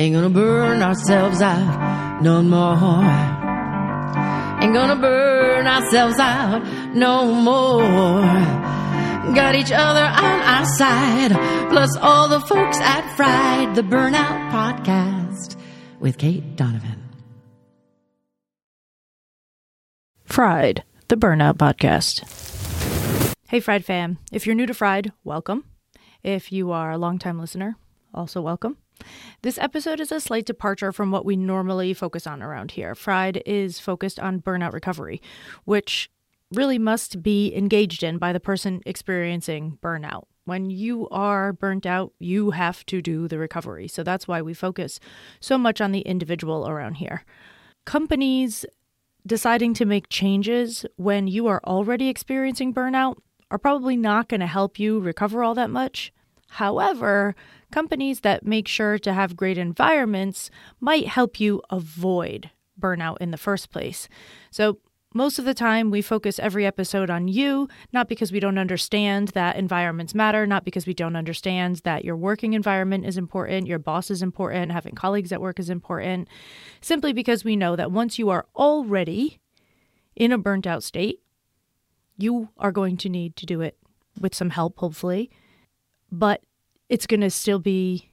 Ain't 0.00 0.14
gonna 0.14 0.30
burn 0.30 0.80
ourselves 0.80 1.42
out 1.42 2.22
no 2.22 2.40
more. 2.42 3.04
Ain't 4.62 4.72
gonna 4.72 4.96
burn 4.96 5.66
ourselves 5.66 6.18
out 6.18 6.64
no 6.94 7.34
more. 7.34 8.22
Got 9.34 9.56
each 9.56 9.70
other 9.70 10.00
on 10.00 10.40
our 10.54 10.64
side, 10.78 11.32
plus 11.68 11.94
all 11.98 12.28
the 12.28 12.40
folks 12.40 12.78
at 12.78 13.14
Fried, 13.14 13.74
the 13.74 13.82
Burnout 13.82 14.50
Podcast 14.50 15.60
with 16.00 16.16
Cait 16.16 16.56
Donovan. 16.56 17.06
Fried, 20.24 20.82
the 21.08 21.16
Burnout 21.16 21.58
Podcast. 21.58 22.24
Hey, 23.48 23.60
Fried 23.60 23.84
fam. 23.84 24.16
If 24.32 24.46
you're 24.46 24.54
new 24.54 24.64
to 24.64 24.72
Fried, 24.72 25.12
welcome. 25.24 25.64
If 26.22 26.50
you 26.50 26.70
are 26.70 26.90
a 26.90 26.96
longtime 26.96 27.38
listener, 27.38 27.76
also 28.14 28.40
welcome. 28.40 28.78
This 29.42 29.58
episode 29.58 30.00
is 30.00 30.12
a 30.12 30.20
slight 30.20 30.46
departure 30.46 30.92
from 30.92 31.10
what 31.10 31.24
we 31.24 31.36
normally 31.36 31.94
focus 31.94 32.26
on 32.26 32.42
around 32.42 32.72
here. 32.72 32.94
Fried 32.94 33.42
is 33.46 33.80
focused 33.80 34.20
on 34.20 34.40
burnout 34.40 34.72
recovery, 34.72 35.20
which 35.64 36.10
really 36.52 36.78
must 36.78 37.22
be 37.22 37.54
engaged 37.54 38.02
in 38.02 38.18
by 38.18 38.32
the 38.32 38.40
person 38.40 38.80
experiencing 38.84 39.78
burnout. 39.82 40.24
When 40.44 40.68
you 40.68 41.08
are 41.10 41.52
burnt 41.52 41.86
out, 41.86 42.12
you 42.18 42.50
have 42.50 42.84
to 42.86 43.00
do 43.00 43.28
the 43.28 43.38
recovery. 43.38 43.86
So 43.86 44.02
that's 44.02 44.26
why 44.26 44.42
we 44.42 44.52
focus 44.52 44.98
so 45.38 45.56
much 45.56 45.80
on 45.80 45.92
the 45.92 46.00
individual 46.00 46.68
around 46.68 46.94
here. 46.94 47.24
Companies 47.84 48.66
deciding 49.26 49.74
to 49.74 49.84
make 49.84 50.08
changes 50.08 50.84
when 50.96 51.28
you 51.28 51.46
are 51.46 51.60
already 51.64 52.08
experiencing 52.08 52.74
burnout 52.74 53.16
are 53.50 53.58
probably 53.58 53.96
not 53.96 54.28
going 54.28 54.40
to 54.40 54.46
help 54.46 54.78
you 54.78 54.98
recover 54.98 55.44
all 55.44 55.54
that 55.54 55.70
much. 55.70 56.12
However, 56.48 57.36
companies 57.70 58.20
that 58.20 58.46
make 58.46 58.68
sure 58.68 58.98
to 58.98 59.12
have 59.12 59.36
great 59.36 59.58
environments 59.58 60.50
might 60.80 61.08
help 61.08 61.40
you 61.40 61.62
avoid 61.70 62.50
burnout 62.78 63.18
in 63.20 63.30
the 63.30 63.36
first 63.36 63.70
place. 63.70 64.08
So, 64.50 64.78
most 65.12 65.40
of 65.40 65.44
the 65.44 65.54
time, 65.54 65.90
we 65.90 66.02
focus 66.02 66.38
every 66.38 66.64
episode 66.64 67.10
on 67.10 67.26
you, 67.26 67.68
not 67.92 68.08
because 68.08 68.30
we 68.30 68.38
don't 68.38 68.58
understand 68.58 69.28
that 69.28 69.56
environments 69.56 70.14
matter, 70.14 70.46
not 70.46 70.64
because 70.64 70.86
we 70.86 70.94
don't 70.94 71.16
understand 71.16 71.78
that 71.78 72.04
your 72.04 72.16
working 72.16 72.52
environment 72.52 73.04
is 73.04 73.16
important, 73.16 73.66
your 73.66 73.80
boss 73.80 74.08
is 74.08 74.22
important, 74.22 74.70
having 74.70 74.94
colleagues 74.94 75.32
at 75.32 75.40
work 75.40 75.58
is 75.58 75.68
important, 75.68 76.28
simply 76.80 77.12
because 77.12 77.42
we 77.42 77.56
know 77.56 77.74
that 77.74 77.90
once 77.90 78.20
you 78.20 78.30
are 78.30 78.46
already 78.54 79.40
in 80.14 80.30
a 80.30 80.38
burnt 80.38 80.64
out 80.64 80.84
state, 80.84 81.18
you 82.16 82.50
are 82.56 82.70
going 82.70 82.96
to 82.98 83.08
need 83.08 83.34
to 83.34 83.46
do 83.46 83.60
it 83.62 83.76
with 84.20 84.32
some 84.32 84.50
help, 84.50 84.78
hopefully. 84.78 85.28
But 86.12 86.40
it's 86.90 87.06
going 87.06 87.20
to 87.20 87.30
still 87.30 87.60
be 87.60 88.10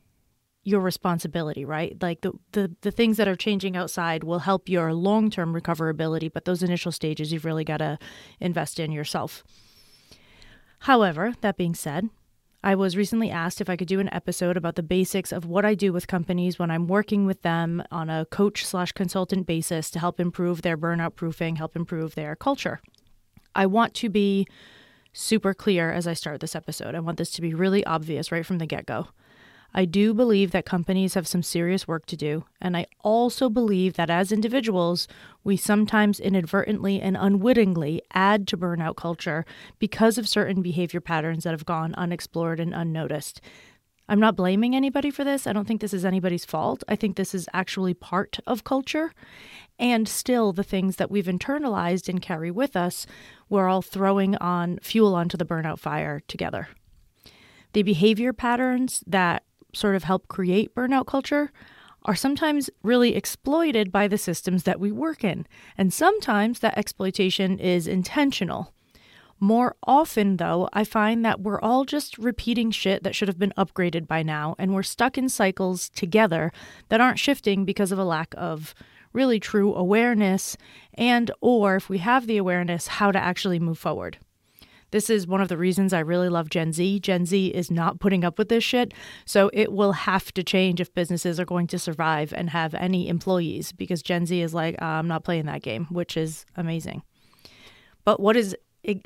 your 0.64 0.80
responsibility, 0.82 1.66
right? 1.66 1.98
Like 2.02 2.22
the, 2.22 2.34
the 2.52 2.76
the 2.82 2.92
things 2.92 3.18
that 3.18 3.28
are 3.28 3.36
changing 3.36 3.76
outside 3.76 4.24
will 4.24 4.40
help 4.40 4.70
your 4.70 4.94
long-term 4.94 5.54
recoverability, 5.54 6.32
but 6.32 6.46
those 6.46 6.62
initial 6.62 6.92
stages 6.92 7.32
you've 7.32 7.46
really 7.46 7.64
got 7.64 7.78
to 7.78 7.98
invest 8.40 8.80
in 8.80 8.92
yourself. 8.92 9.44
However, 10.80 11.34
that 11.42 11.58
being 11.58 11.74
said, 11.74 12.10
I 12.64 12.76
was 12.76 12.98
recently 12.98 13.32
asked 13.32 13.62
if 13.62 13.70
I 13.70 13.78
could 13.78 13.88
do 13.88 14.02
an 14.02 14.14
episode 14.14 14.58
about 14.58 14.76
the 14.76 14.84
basics 14.84 15.32
of 15.32 15.46
what 15.46 15.64
I 15.64 15.74
do 15.74 15.94
with 15.94 16.08
companies 16.08 16.60
when 16.60 16.70
I'm 16.70 16.88
working 16.88 17.26
with 17.26 17.42
them 17.44 17.82
on 17.90 18.10
a 18.10 18.26
coach 18.26 18.66
slash 18.66 18.92
consultant 18.92 19.48
basis 19.48 19.90
to 19.92 20.00
help 20.00 20.20
improve 20.20 20.62
their 20.64 20.78
burnout 20.78 21.16
proofing, 21.16 21.56
help 21.56 21.76
improve 21.76 22.16
their 22.16 22.36
culture. 22.36 22.82
I 23.56 23.68
want 23.68 23.94
to 23.96 24.10
be 24.10 24.46
super 25.18 25.54
clear 25.54 25.92
as 25.92 26.08
I 26.08 26.14
start 26.14 26.42
this 26.42 26.56
episode. 26.56 26.94
I 26.94 27.00
want 27.00 27.18
this 27.18 27.32
to 27.32 27.42
be 27.42 27.54
really 27.54 27.84
obvious 27.86 28.32
right 28.32 28.46
from 28.46 28.60
the 28.60 28.68
get 28.68 28.86
go. 28.86 29.08
I 29.74 29.86
do 29.86 30.14
believe 30.14 30.52
that 30.52 30.66
companies 30.66 31.16
have 31.16 31.28
some 31.28 31.44
serious 31.44 31.88
work 31.88 32.06
to 32.06 32.16
do, 32.16 32.46
and 32.62 32.78
I 32.78 32.86
also 33.02 33.50
believe 33.50 33.96
that 33.96 34.10
as 34.10 34.32
individuals, 34.32 35.08
we 35.44 35.58
sometimes 35.58 36.20
inadvertently 36.20 37.02
and 37.02 37.18
unwittingly 37.20 38.02
add 38.14 38.48
to 38.48 38.58
burnout 38.58 38.96
culture 38.96 39.46
because 39.78 40.18
of 40.18 40.30
certain 40.30 40.62
behavior 40.62 41.02
patterns 41.02 41.44
that 41.44 41.52
have 41.52 41.66
gone 41.66 41.94
unexplored 41.96 42.60
and 42.60 42.74
unnoticed. 42.74 43.42
I'm 44.10 44.20
not 44.20 44.36
blaming 44.36 44.76
anybody 44.76 45.12
for 45.12 45.24
this. 45.24 45.46
I 45.46 45.54
don't 45.54 45.68
think 45.68 45.82
this 45.82 45.94
is 45.94 46.06
anybody's 46.06 46.46
fault. 46.46 46.84
I 46.88 46.96
think 46.96 47.16
this 47.16 47.36
is 47.36 47.50
actually 47.54 47.94
part 47.94 48.40
of 48.48 48.64
culture. 48.64 49.14
And 49.78 50.08
still, 50.08 50.54
the 50.54 50.64
things 50.64 50.96
that 50.96 51.12
we've 51.12 51.26
internalized 51.26 52.08
and 52.08 52.22
carry 52.22 52.50
with 52.50 52.76
us, 52.76 53.06
we're 53.50 53.68
all 53.68 53.82
throwing 53.82 54.36
on 54.38 54.80
fuel 54.82 55.14
onto 55.14 55.38
the 55.38 55.46
burnout 55.46 55.80
fire 55.80 56.22
together. 56.28 56.70
The 57.74 57.84
behavior 57.84 58.34
patterns 58.34 59.04
that 59.06 59.44
sort 59.74 59.96
of 59.96 60.04
help 60.04 60.28
create 60.28 60.74
burnout 60.74 61.06
culture 61.06 61.52
are 62.06 62.16
sometimes 62.16 62.70
really 62.84 63.16
exploited 63.16 63.92
by 63.92 64.08
the 64.08 64.18
systems 64.18 64.64
that 64.64 64.80
we 64.80 64.92
work 64.92 65.24
in. 65.24 65.46
And 65.78 65.94
sometimes 65.94 66.60
that 66.60 66.78
exploitation 66.78 67.60
is 67.60 67.88
intentional. 67.88 68.74
More 69.40 69.76
often, 69.84 70.38
though, 70.38 70.68
I 70.74 70.84
find 70.84 71.24
that 71.24 71.42
we're 71.42 71.62
all 71.62 71.86
just 71.86 72.18
repeating 72.18 72.72
shit 72.72 73.04
that 73.04 73.16
should 73.16 73.28
have 73.28 73.38
been 73.38 73.54
upgraded 73.58 74.08
by 74.08 74.24
now, 74.24 74.56
and 74.58 74.74
we're 74.74 74.84
stuck 74.84 75.18
in 75.18 75.30
cycles 75.30 75.90
together 75.90 76.52
that 76.90 77.02
aren't 77.02 77.20
shifting 77.20 77.64
because 77.64 77.92
of 77.92 78.00
a 78.00 78.04
lack 78.04 78.34
of 78.36 78.74
really 79.14 79.40
true 79.40 79.74
awareness 79.74 80.58
and 80.94 81.32
or 81.42 81.76
if 81.76 81.90
we 81.90 82.00
have 82.00 82.28
the 82.28 82.38
awareness 82.38 82.88
how 82.88 83.12
to 83.12 83.20
actually 83.20 83.60
move 83.60 83.78
forward. 83.78 84.18
This 84.92 85.10
is 85.10 85.28
one 85.28 85.42
of 85.42 85.50
the 85.50 85.58
reasons 85.58 85.92
I 85.92 86.00
really 86.00 86.30
love 86.30 86.50
Gen 86.50 86.72
Z. 86.72 87.02
Gen 87.02 87.26
Z 87.26 87.48
is 87.48 87.70
not 87.70 88.00
putting 88.00 88.24
up 88.24 88.38
with 88.38 88.48
this 88.48 88.64
shit. 88.64 88.94
So 89.26 89.50
it 89.54 89.74
will 89.74 89.92
have 89.92 90.32
to 90.34 90.44
change 90.44 90.80
if 90.80 90.94
businesses 90.94 91.40
are 91.40 91.46
going 91.46 91.68
to 91.68 91.80
survive 91.80 92.34
and 92.34 92.50
have 92.52 92.74
any 92.74 93.10
employees 93.10 93.74
because 93.74 94.02
Gen 94.02 94.26
Z 94.26 94.40
is 94.40 94.54
like, 94.54 94.82
uh, 94.82 94.86
I'm 94.86 95.08
not 95.08 95.26
playing 95.26 95.46
that 95.48 95.62
game, 95.62 95.88
which 95.90 96.16
is 96.16 96.46
amazing. 96.56 97.04
But 98.06 98.22
what 98.22 98.38
is 98.38 98.56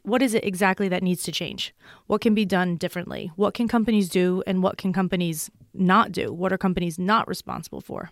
what 0.03 0.21
is 0.21 0.33
it 0.33 0.45
exactly 0.45 0.87
that 0.89 1.03
needs 1.03 1.23
to 1.23 1.31
change? 1.31 1.73
What 2.07 2.21
can 2.21 2.35
be 2.35 2.45
done 2.45 2.75
differently? 2.75 3.31
What 3.35 3.53
can 3.53 3.67
companies 3.67 4.09
do 4.09 4.43
and 4.45 4.61
what 4.61 4.77
can 4.77 4.93
companies 4.93 5.49
not 5.73 6.11
do? 6.11 6.31
What 6.31 6.53
are 6.53 6.57
companies 6.57 6.99
not 6.99 7.27
responsible 7.27 7.81
for? 7.81 8.11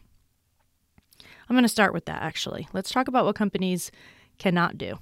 I'm 1.21 1.55
going 1.55 1.63
to 1.63 1.69
start 1.69 1.93
with 1.93 2.05
that 2.05 2.21
actually. 2.21 2.67
Let's 2.73 2.91
talk 2.91 3.07
about 3.07 3.25
what 3.25 3.35
companies 3.35 3.91
cannot 4.37 4.77
do. 4.77 4.99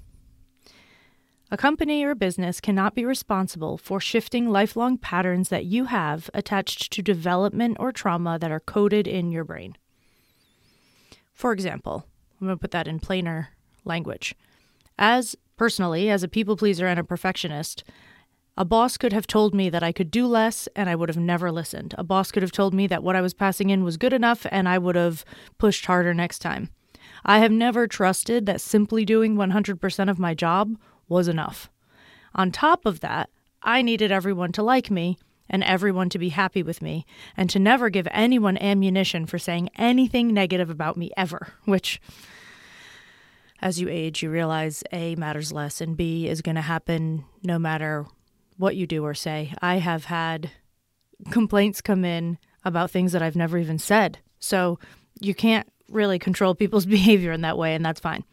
A 1.50 1.58
company 1.58 2.04
or 2.04 2.14
business 2.14 2.60
cannot 2.60 2.94
be 2.94 3.06
responsible 3.06 3.78
for 3.78 4.02
shifting 4.02 4.50
lifelong 4.50 4.98
patterns 4.98 5.48
that 5.48 5.64
you 5.64 5.86
have 5.86 6.30
attached 6.34 6.92
to 6.92 7.02
development 7.02 7.78
or 7.80 7.94
trauma 7.94 8.38
that 8.40 8.52
are 8.52 8.60
coded 8.60 9.08
in 9.08 9.32
your 9.32 9.46
brain. 9.46 9.78
For 11.34 11.54
example, 11.54 12.06
I'm 12.42 12.48
going 12.48 12.58
to 12.58 12.62
put 12.62 12.72
that 12.72 12.88
in 12.88 13.00
plainer 13.00 13.50
language. 13.86 14.36
As 15.00 15.38
personally, 15.58 16.10
as 16.10 16.24
a 16.24 16.28
people 16.28 16.56
pleaser 16.56 16.88
and 16.88 17.00
a 17.00 17.04
perfectionist, 17.04 17.84
a 18.56 18.66
boss 18.66 18.98
could 18.98 19.14
have 19.14 19.28
told 19.28 19.54
me 19.54 19.70
that 19.70 19.84
I 19.84 19.92
could 19.92 20.10
do 20.10 20.26
less 20.26 20.68
and 20.76 20.90
I 20.90 20.96
would 20.96 21.10
have 21.10 21.18
never 21.18 21.52
listened. 21.52 21.94
A 21.98 22.04
boss 22.04 22.32
could 22.32 22.42
have 22.42 22.52
told 22.52 22.74
me 22.74 22.88
that 22.88 23.04
what 23.04 23.16
I 23.16 23.22
was 23.22 23.34
passing 23.34 23.70
in 23.70 23.84
was 23.84 23.98
good 23.98 24.14
enough 24.14 24.48
and 24.50 24.68
I 24.68 24.80
would 24.80 24.96
have 24.96 25.24
pushed 25.60 25.86
harder 25.86 26.14
next 26.14 26.40
time. 26.40 26.72
I 27.24 27.40
have 27.40 27.52
never 27.52 27.88
trusted 27.88 28.46
that 28.46 28.62
simply 28.62 29.06
doing 29.06 29.36
100% 29.36 30.10
of 30.10 30.18
my 30.18 30.34
job 30.34 30.76
was 31.08 31.28
enough. 31.28 31.70
On 32.34 32.52
top 32.52 32.86
of 32.86 33.00
that, 33.02 33.30
I 33.62 33.82
needed 33.82 34.12
everyone 34.12 34.52
to 34.54 34.64
like 34.64 34.90
me 34.90 35.18
and 35.50 35.64
everyone 35.64 36.10
to 36.10 36.20
be 36.20 36.30
happy 36.30 36.64
with 36.64 36.82
me 36.82 37.06
and 37.36 37.50
to 37.50 37.60
never 37.60 37.90
give 37.90 38.08
anyone 38.12 38.58
ammunition 38.58 39.26
for 39.26 39.38
saying 39.38 39.70
anything 39.76 40.34
negative 40.34 40.70
about 40.70 40.98
me 40.98 41.12
ever, 41.16 41.54
which 41.66 42.02
as 43.62 43.80
you 43.80 43.90
age, 43.90 44.22
you 44.22 44.30
realize 44.30 44.84
A 44.92 45.16
matters 45.16 45.52
less 45.52 45.82
and 45.82 45.98
B 45.98 46.28
is 46.28 46.42
going 46.42 46.56
to 46.56 46.62
happen 46.62 47.26
no 47.44 47.58
matter 47.58 48.06
what 48.58 48.76
you 48.76 48.88
do 48.88 49.04
or 49.04 49.14
say. 49.14 49.54
I 49.62 49.78
have 49.78 50.06
had 50.06 50.52
complaints 51.32 51.82
come 51.82 52.06
in 52.06 52.38
about 52.64 52.92
things 52.92 53.12
that 53.12 53.22
I've 53.22 53.36
never 53.36 53.58
even 53.58 53.80
said. 53.80 54.20
So 54.40 54.80
you 55.20 55.34
can't 55.34 55.68
really 55.90 56.20
control 56.20 56.56
people's 56.56 56.86
behavior 56.86 57.32
in 57.32 57.42
that 57.42 57.58
way, 57.58 57.74
and 57.74 57.86
that's 57.86 58.00
fine. 58.00 58.24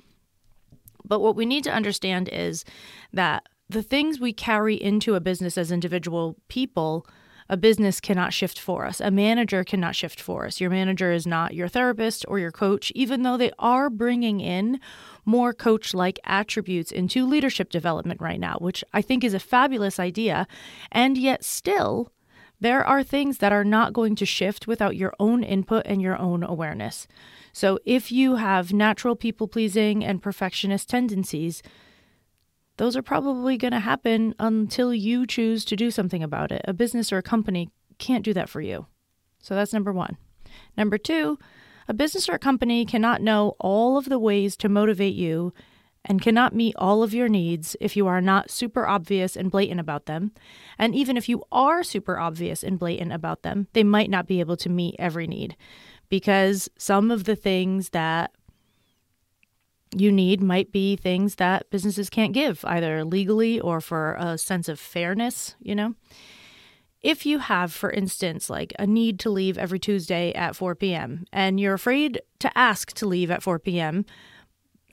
But 1.05 1.21
what 1.21 1.37
we 1.37 1.47
need 1.47 1.65
to 1.65 1.73
understand 1.73 2.29
is 2.31 2.65
that 3.13 3.47
the 3.69 3.83
things 3.83 4.21
we 4.21 4.33
carry 4.33 4.75
into 4.75 5.15
a 5.15 5.21
business 5.21 5.57
as 5.57 5.73
individual 5.73 6.37
people, 6.49 7.07
a 7.49 7.57
business 7.57 8.01
cannot 8.01 8.33
shift 8.33 8.59
for 8.59 8.87
us. 8.87 9.01
A 9.01 9.11
manager 9.11 9.65
cannot 9.65 9.95
shift 9.95 10.21
for 10.21 10.47
us. 10.47 10.61
Your 10.61 10.71
manager 10.71 11.13
is 11.13 11.27
not 11.27 11.55
your 11.55 11.69
therapist 11.69 12.25
or 12.29 12.39
your 12.39 12.53
coach, 12.53 12.91
even 12.95 13.23
though 13.23 13.37
they 13.37 13.53
are 13.59 13.91
bringing 13.91 14.41
in 14.41 14.81
more 15.25 15.53
coach 15.53 15.95
like 15.95 16.19
attributes 16.25 16.91
into 16.91 17.27
leadership 17.27 17.71
development 17.71 18.21
right 18.21 18.41
now, 18.41 18.57
which 18.61 18.83
I 18.93 19.03
think 19.03 19.25
is 19.25 19.35
a 19.35 19.39
fabulous 19.39 19.99
idea. 19.99 20.47
And 20.91 21.19
yet, 21.19 21.45
still, 21.45 22.11
there 22.61 22.85
are 22.85 23.03
things 23.03 23.39
that 23.39 23.53
are 23.53 23.65
not 23.65 23.93
going 23.93 24.17
to 24.17 24.27
shift 24.27 24.67
without 24.67 24.97
your 24.97 25.15
own 25.21 25.43
input 25.43 25.87
and 25.87 26.01
your 26.01 26.19
own 26.19 26.43
awareness. 26.43 27.07
So 27.53 27.79
if 27.85 28.11
you 28.11 28.37
have 28.37 28.73
natural 28.73 29.17
people 29.17 29.49
pleasing 29.49 30.05
and 30.05 30.23
perfectionist 30.23 30.89
tendencies, 30.89 31.63
those 32.77 32.97
are 32.97 33.03
probably 33.03 33.57
going 33.57 33.73
to 33.73 33.81
happen 33.81 34.35
until 34.39 34.93
you 34.93 35.27
choose 35.27 35.65
to 35.67 35.77
do 35.77 35.91
something 35.91 36.23
about 36.23 36.51
it. 36.51 36.63
A 36.65 36.73
business 36.73 37.13
or 37.13 37.19
a 37.19 37.23
company 37.23 37.71
can't 37.99 38.25
do 38.25 38.33
that 38.33 38.49
for 38.49 38.61
you. 38.61 38.87
So 39.41 39.55
that's 39.55 39.73
number 39.73 39.93
one. 39.93 40.17
Number 40.77 40.99
two, 40.99 41.39
a 41.89 41.95
business 41.95 42.29
or 42.29 42.35
a 42.35 42.39
company 42.39 42.85
cannot 42.85 43.23
know 43.23 43.55
all 43.61 43.97
of 43.97 44.09
the 44.09 44.19
ways 44.19 44.57
to 44.59 44.69
motivate 44.69 45.15
you 45.15 45.53
and 46.05 46.21
cannot 46.21 46.55
meet 46.55 46.75
all 46.77 47.03
of 47.03 47.15
your 47.15 47.29
needs 47.29 47.77
if 47.81 47.97
you 47.97 48.07
are 48.07 48.21
not 48.21 48.51
super 48.51 48.87
obvious 48.87 49.37
and 49.37 49.51
blatant 49.51 49.81
about 49.81 50.07
them. 50.07 50.33
And 50.79 50.95
even 50.95 51.17
if 51.17 51.29
you 51.29 51.45
are 51.51 51.83
super 51.83 52.19
obvious 52.19 52.63
and 52.63 52.79
blatant 52.79 53.13
about 53.13 53.43
them, 53.43 53.69
they 53.73 53.85
might 53.85 54.11
not 54.11 54.27
be 54.27 54.41
able 54.41 54.57
to 54.59 54.69
meet 54.69 54.97
every 54.99 55.27
need 55.27 55.57
because 56.09 56.69
some 56.77 57.11
of 57.11 57.25
the 57.25 57.37
things 57.37 57.91
that 57.91 58.33
you 60.01 60.13
need 60.13 60.43
might 60.43 60.73
be 60.73 60.97
things 60.97 61.37
that 61.37 61.71
businesses 61.71 62.11
can't 62.11 62.33
give, 62.33 62.65
either 62.65 63.05
legally 63.05 63.61
or 63.61 63.81
for 63.81 64.15
a 64.19 64.39
sense 64.39 64.69
of 64.69 64.79
fairness, 64.81 65.55
you 65.61 65.75
know? 65.75 65.95
If 67.01 67.27
you 67.27 67.39
have, 67.39 67.73
for 67.73 67.91
instance, 67.91 68.49
like 68.49 68.73
a 68.79 68.87
need 68.87 69.21
to 69.21 69.31
leave 69.31 69.59
every 69.59 69.79
Tuesday 69.79 70.33
at 70.33 70.57
4 70.57 70.75
p.m., 70.75 71.27
and 71.33 71.61
you're 71.61 71.75
afraid 71.75 72.21
to 72.39 72.59
ask 72.59 72.93
to 72.95 73.07
leave 73.07 73.31
at 73.31 73.43
4 73.43 73.59
p.m., 73.59 74.07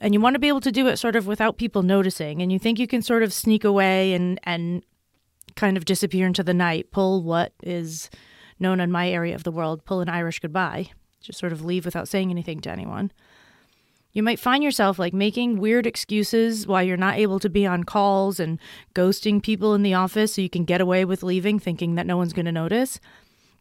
and 0.00 0.12
you 0.12 0.20
want 0.20 0.34
to 0.34 0.40
be 0.40 0.48
able 0.48 0.60
to 0.60 0.72
do 0.72 0.88
it 0.88 0.96
sort 0.96 1.16
of 1.16 1.26
without 1.26 1.56
people 1.56 1.82
noticing, 1.82 2.42
and 2.42 2.52
you 2.52 2.58
think 2.58 2.78
you 2.78 2.86
can 2.86 3.02
sort 3.02 3.22
of 3.22 3.32
sneak 3.32 3.64
away 3.64 4.12
and, 4.12 4.38
and 4.44 4.82
kind 5.56 5.76
of 5.76 5.84
disappear 5.84 6.26
into 6.26 6.42
the 6.42 6.52
night, 6.52 6.90
pull 6.90 7.22
what 7.22 7.52
is 7.62 8.10
known 8.58 8.80
in 8.80 8.92
my 8.92 9.08
area 9.08 9.34
of 9.34 9.44
the 9.44 9.52
world, 9.52 9.84
pull 9.84 10.00
an 10.00 10.08
Irish 10.08 10.38
goodbye, 10.40 10.90
just 11.20 11.38
sort 11.38 11.52
of 11.52 11.64
leave 11.64 11.84
without 11.84 12.08
saying 12.08 12.30
anything 12.30 12.60
to 12.60 12.70
anyone. 12.70 13.10
You 14.12 14.22
might 14.22 14.38
find 14.38 14.62
yourself 14.62 14.98
like 14.98 15.14
making 15.14 15.58
weird 15.58 15.86
excuses 15.86 16.66
why 16.66 16.82
you're 16.82 16.98
not 16.98 17.16
able 17.16 17.38
to 17.40 17.48
be 17.48 17.66
on 17.66 17.84
calls 17.84 18.38
and 18.38 18.58
ghosting 18.94 19.42
people 19.42 19.74
in 19.74 19.82
the 19.82 19.94
office 19.94 20.34
so 20.34 20.42
you 20.42 20.50
can 20.50 20.64
get 20.64 20.82
away 20.82 21.06
with 21.06 21.22
leaving 21.22 21.58
thinking 21.58 21.94
that 21.94 22.06
no 22.06 22.18
one's 22.18 22.34
going 22.34 22.44
to 22.44 22.52
notice. 22.52 23.00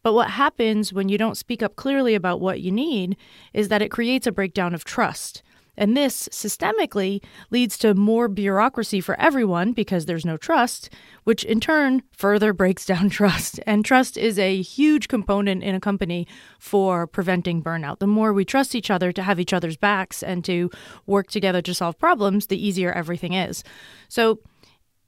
But 0.03 0.13
what 0.13 0.31
happens 0.31 0.91
when 0.91 1.07
you 1.07 1.17
don't 1.17 1.37
speak 1.37 1.63
up 1.63 1.77
clearly 1.77 2.15
about 2.15 2.41
what 2.41 2.59
you 2.59 2.71
need 2.71 3.15
is 3.53 3.69
that 3.69 3.81
it 3.81 3.91
creates 3.91 4.27
a 4.27 4.31
breakdown 4.31 4.73
of 4.73 4.83
trust. 4.83 5.41
And 5.81 5.97
this 5.97 6.29
systemically 6.29 7.23
leads 7.49 7.75
to 7.79 7.95
more 7.95 8.27
bureaucracy 8.27 9.01
for 9.01 9.19
everyone 9.19 9.73
because 9.73 10.05
there's 10.05 10.27
no 10.27 10.37
trust, 10.37 10.91
which 11.23 11.43
in 11.43 11.59
turn 11.59 12.03
further 12.11 12.53
breaks 12.61 12.85
down 12.85 13.09
trust. 13.09 13.59
And 13.65 13.83
trust 13.83 14.15
is 14.15 14.37
a 14.37 14.61
huge 14.61 15.07
component 15.07 15.63
in 15.63 15.73
a 15.73 15.79
company 15.79 16.27
for 16.59 17.07
preventing 17.07 17.63
burnout. 17.63 17.97
The 17.97 18.05
more 18.05 18.31
we 18.31 18.45
trust 18.45 18.75
each 18.75 18.91
other 18.91 19.11
to 19.11 19.23
have 19.23 19.39
each 19.39 19.53
other's 19.53 19.75
backs 19.75 20.21
and 20.21 20.45
to 20.45 20.69
work 21.07 21.31
together 21.31 21.63
to 21.63 21.73
solve 21.73 21.97
problems, 21.97 22.45
the 22.45 22.63
easier 22.63 22.91
everything 22.91 23.33
is. 23.33 23.63
So 24.07 24.37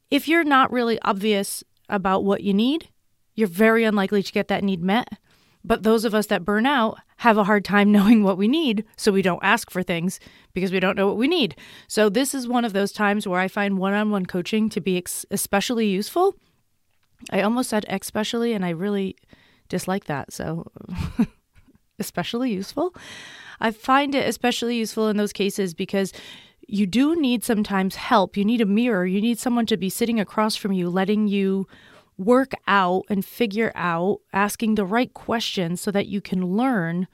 if 0.09 0.27
you're 0.27 0.43
not 0.43 0.71
really 0.71 0.99
obvious 1.03 1.63
about 1.87 2.23
what 2.23 2.41
you 2.41 2.53
need, 2.53 2.89
you're 3.35 3.47
very 3.47 3.83
unlikely 3.83 4.23
to 4.23 4.31
get 4.31 4.47
that 4.47 4.63
need 4.63 4.81
met. 4.81 5.07
But 5.65 5.83
those 5.83 6.03
of 6.03 6.13
us 6.13 6.27
that 6.27 6.43
burn 6.43 6.65
out 6.65 6.97
have 7.17 7.37
a 7.37 7.45
hard 7.45 7.63
time 7.63 7.91
knowing 7.93 8.23
what 8.23 8.37
we 8.37 8.47
need, 8.47 8.85
so 8.97 9.11
we 9.11 9.21
don't 9.21 9.43
ask 9.43 9.71
for 9.71 9.83
things 9.83 10.19
because 10.53 10.71
we 10.71 10.79
don't 10.79 10.97
know 10.97 11.07
what 11.07 11.17
we 11.17 11.27
need. 11.27 11.55
So, 11.87 12.09
this 12.09 12.33
is 12.33 12.47
one 12.47 12.65
of 12.65 12.73
those 12.73 12.91
times 12.91 13.27
where 13.27 13.39
I 13.39 13.47
find 13.47 13.77
one 13.77 13.93
on 13.93 14.11
one 14.11 14.25
coaching 14.25 14.69
to 14.69 14.81
be 14.81 14.97
ex- 14.97 15.25
especially 15.31 15.87
useful. 15.87 16.35
I 17.31 17.41
almost 17.41 17.69
said 17.69 17.85
especially, 17.89 18.53
and 18.53 18.65
I 18.65 18.69
really 18.69 19.15
dislike 19.69 20.05
that. 20.05 20.33
So, 20.33 20.69
especially 21.99 22.51
useful. 22.51 22.93
I 23.61 23.71
find 23.71 24.13
it 24.13 24.27
especially 24.27 24.75
useful 24.75 25.07
in 25.07 25.17
those 25.17 25.31
cases 25.31 25.73
because 25.73 26.11
you 26.67 26.85
do 26.85 27.15
need 27.15 27.43
sometimes 27.43 27.95
help. 27.95 28.35
You 28.35 28.45
need 28.45 28.61
a 28.61 28.65
mirror. 28.65 29.05
You 29.05 29.21
need 29.21 29.39
someone 29.39 29.65
to 29.67 29.77
be 29.77 29.89
sitting 29.89 30.19
across 30.19 30.55
from 30.55 30.73
you, 30.73 30.89
letting 30.89 31.27
you 31.27 31.67
work 32.17 32.53
out 32.67 33.03
and 33.09 33.25
figure 33.25 33.71
out 33.75 34.19
asking 34.31 34.75
the 34.75 34.85
right 34.85 35.13
questions 35.13 35.81
so 35.81 35.91
that 35.91 36.07
you 36.07 36.21
can 36.21 36.45
learn 36.45 37.07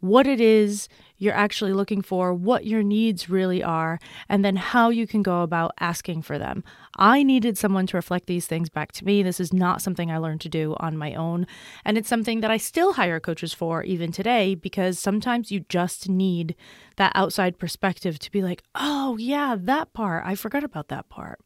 what 0.00 0.26
it 0.26 0.40
is 0.40 0.88
you're 1.20 1.34
actually 1.34 1.72
looking 1.72 2.00
for, 2.00 2.32
what 2.32 2.64
your 2.64 2.82
needs 2.82 3.28
really 3.28 3.62
are, 3.62 3.98
and 4.28 4.44
then 4.44 4.56
how 4.56 4.88
you 4.88 5.06
can 5.06 5.22
go 5.22 5.42
about 5.42 5.72
asking 5.80 6.22
for 6.22 6.38
them. 6.38 6.62
I 6.96 7.24
needed 7.24 7.58
someone 7.58 7.86
to 7.88 7.96
reflect 7.96 8.26
these 8.26 8.46
things 8.46 8.68
back 8.68 8.92
to 8.92 9.04
me. 9.04 9.22
This 9.22 9.40
is 9.40 9.52
not 9.52 9.82
something 9.82 10.10
I 10.10 10.18
learned 10.18 10.40
to 10.42 10.48
do 10.48 10.76
on 10.78 10.96
my 10.96 11.14
own. 11.14 11.46
And 11.84 11.98
it's 11.98 12.08
something 12.08 12.40
that 12.40 12.50
I 12.50 12.56
still 12.56 12.92
hire 12.94 13.18
coaches 13.18 13.52
for 13.52 13.82
even 13.82 14.12
today 14.12 14.54
because 14.54 14.98
sometimes 14.98 15.50
you 15.50 15.60
just 15.68 16.08
need 16.08 16.54
that 16.96 17.12
outside 17.14 17.58
perspective 17.58 18.18
to 18.20 18.30
be 18.30 18.42
like, 18.42 18.62
oh, 18.76 19.16
yeah, 19.18 19.56
that 19.58 19.92
part. 19.92 20.24
I 20.24 20.36
forgot 20.36 20.62
about 20.62 20.88
that 20.88 21.08
part. 21.08 21.40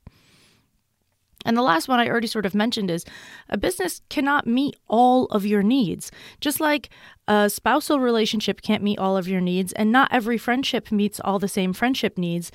And 1.44 1.56
the 1.56 1.62
last 1.62 1.89
one 1.89 2.00
I 2.00 2.09
already 2.09 2.27
sort 2.27 2.47
of 2.47 2.55
mentioned 2.55 2.91
is 2.91 3.05
a 3.49 3.56
business 3.56 4.00
cannot 4.09 4.47
meet 4.47 4.77
all 4.89 5.27
of 5.27 5.44
your 5.44 5.62
needs. 5.62 6.11
Just 6.41 6.61
like 6.61 6.91
a 7.29 7.50
spousal 7.50 8.00
relationship 8.00 8.62
can't 8.62 8.83
meet 8.83 8.99
all 8.99 9.17
of 9.17 9.29
your 9.29 9.41
needs, 9.41 9.73
and 9.73 9.91
not 9.91 10.12
every 10.12 10.39
friendship 10.39 10.93
meets 10.93 11.21
all 11.21 11.39
the 11.39 11.49
same 11.49 11.73
friendship 11.73 12.17
needs. 12.19 12.53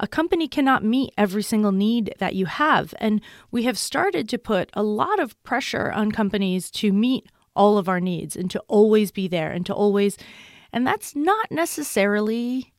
A 0.00 0.08
company 0.08 0.48
cannot 0.48 0.84
meet 0.84 1.12
every 1.16 1.42
single 1.42 1.72
need 1.72 2.14
that 2.18 2.34
you 2.34 2.46
have. 2.46 2.92
And 2.98 3.20
we 3.50 3.62
have 3.64 3.78
started 3.78 4.28
to 4.30 4.38
put 4.38 4.70
a 4.74 4.82
lot 4.82 5.20
of 5.20 5.40
pressure 5.44 5.92
on 5.92 6.10
companies 6.10 6.70
to 6.72 6.92
meet 6.92 7.26
all 7.54 7.78
of 7.78 7.88
our 7.88 8.00
needs 8.00 8.34
and 8.34 8.50
to 8.50 8.60
always 8.66 9.12
be 9.12 9.28
there 9.28 9.52
and 9.52 9.64
to 9.66 9.74
always. 9.74 10.16
And 10.72 10.86
that's 10.86 11.14
not 11.14 11.52
necessarily 11.52 12.72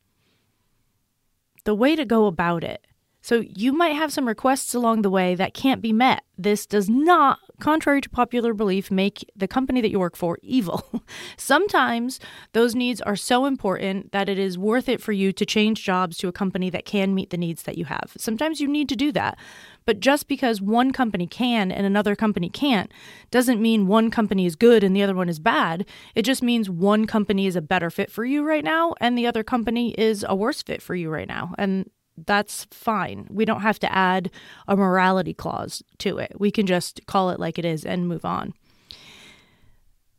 the 1.64 1.76
way 1.76 1.96
to 1.96 2.04
go 2.04 2.26
about 2.26 2.64
it. 2.64 2.86
So 3.24 3.42
you 3.56 3.72
might 3.72 3.96
have 3.96 4.12
some 4.12 4.28
requests 4.28 4.76
along 4.76 5.02
the 5.02 5.10
way 5.10 5.34
that 5.34 5.54
can't 5.54 5.82
be 5.82 5.94
met. 5.94 6.24
This 6.38 6.66
does 6.66 6.90
not, 6.90 7.40
contrary 7.62 8.02
to 8.02 8.10
popular 8.10 8.54
belief, 8.54 8.92
make 8.92 9.24
the 9.34 9.48
company 9.48 9.80
that 9.80 9.92
you 9.92 10.00
work 10.00 10.18
for 10.18 10.38
evil. 10.42 10.84
Sometimes 11.38 12.20
those 12.52 12.76
needs 12.76 13.00
are 13.00 13.16
so 13.16 13.46
important 13.46 14.12
that 14.12 14.28
it 14.28 14.38
is 14.38 14.58
worth 14.58 14.90
it 14.90 15.02
for 15.02 15.14
you 15.14 15.32
to 15.32 15.46
change 15.46 15.86
jobs 15.86 16.18
to 16.18 16.28
a 16.28 16.34
company 16.34 16.70
that 16.72 16.84
can 16.84 17.16
meet 17.16 17.30
the 17.30 17.38
needs 17.38 17.64
that 17.64 17.78
you 17.78 17.86
have. 17.86 18.12
Sometimes 18.18 18.60
you 18.60 18.68
need 18.68 18.90
to 18.90 18.96
do 18.96 19.10
that. 19.14 19.38
But 19.86 20.02
just 20.02 20.28
because 20.28 20.62
one 20.62 20.92
company 20.92 21.26
can 21.26 21.72
and 21.72 21.86
another 21.86 22.18
company 22.18 22.50
can't 22.50 22.92
doesn't 23.32 23.62
mean 23.62 23.88
one 23.88 24.12
company 24.12 24.46
is 24.46 24.58
good 24.58 24.84
and 24.84 24.94
the 24.94 25.04
other 25.04 25.16
one 25.16 25.30
is 25.30 25.40
bad. 25.40 25.86
It 26.14 26.24
just 26.24 26.44
means 26.44 26.70
one 26.70 27.08
company 27.08 27.48
is 27.48 27.56
a 27.56 27.62
better 27.62 27.90
fit 27.90 28.12
for 28.12 28.26
you 28.26 28.44
right 28.44 28.66
now 28.66 28.96
and 29.00 29.18
the 29.18 29.28
other 29.28 29.46
company 29.46 29.94
is 29.94 30.26
a 30.28 30.36
worse 30.36 30.62
fit 30.62 30.82
for 30.82 30.94
you 30.94 31.10
right 31.10 31.28
now. 31.28 31.56
And 31.58 31.90
that's 32.18 32.66
fine. 32.72 33.28
We 33.30 33.46
don't 33.46 33.62
have 33.62 33.80
to 33.80 33.94
add 33.94 34.32
a 34.68 34.76
morality 34.76 35.34
clause 35.34 35.84
to 36.00 36.18
it. 36.18 36.34
We 36.38 36.52
can 36.52 36.66
just 36.66 37.06
call 37.08 37.30
it 37.30 37.40
like 37.40 37.58
it 37.58 37.66
is 37.66 37.86
and 37.86 38.08
move 38.08 38.26
on. 38.26 38.54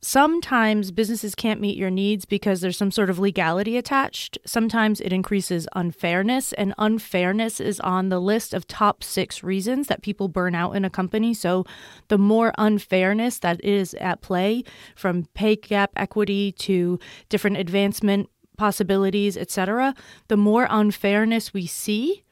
Sometimes 0.06 0.90
businesses 0.90 1.34
can't 1.34 1.62
meet 1.62 1.78
your 1.78 1.88
needs 1.88 2.26
because 2.26 2.60
there's 2.60 2.76
some 2.76 2.90
sort 2.90 3.08
of 3.08 3.18
legality 3.18 3.78
attached. 3.78 4.36
Sometimes 4.44 5.00
it 5.00 5.14
increases 5.14 5.66
unfairness, 5.74 6.52
and 6.52 6.74
unfairness 6.76 7.58
is 7.58 7.80
on 7.80 8.10
the 8.10 8.20
list 8.20 8.52
of 8.52 8.66
top 8.66 9.02
six 9.02 9.42
reasons 9.42 9.86
that 9.86 10.02
people 10.02 10.28
burn 10.28 10.54
out 10.54 10.72
in 10.76 10.84
a 10.84 10.90
company. 10.90 11.32
So, 11.32 11.64
the 12.08 12.18
more 12.18 12.52
unfairness 12.58 13.38
that 13.38 13.64
is 13.64 13.94
at 13.94 14.20
play, 14.20 14.62
from 14.94 15.24
pay 15.32 15.56
gap 15.56 15.92
equity 15.96 16.52
to 16.52 16.98
different 17.30 17.56
advancement 17.56 18.28
possibilities, 18.56 19.36
etc., 19.36 19.94
the 20.28 20.36
more 20.36 20.66
unfairness 20.70 21.52
we 21.54 21.66
see, 21.66 22.24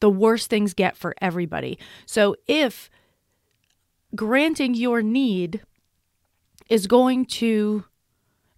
the 0.00 0.10
worse 0.10 0.46
things 0.46 0.74
get 0.74 0.96
for 0.96 1.14
everybody. 1.20 1.78
So 2.06 2.36
if 2.46 2.90
granting 4.14 4.74
your 4.74 5.02
need 5.02 5.62
is 6.68 6.86
going 6.86 7.26
to 7.26 7.84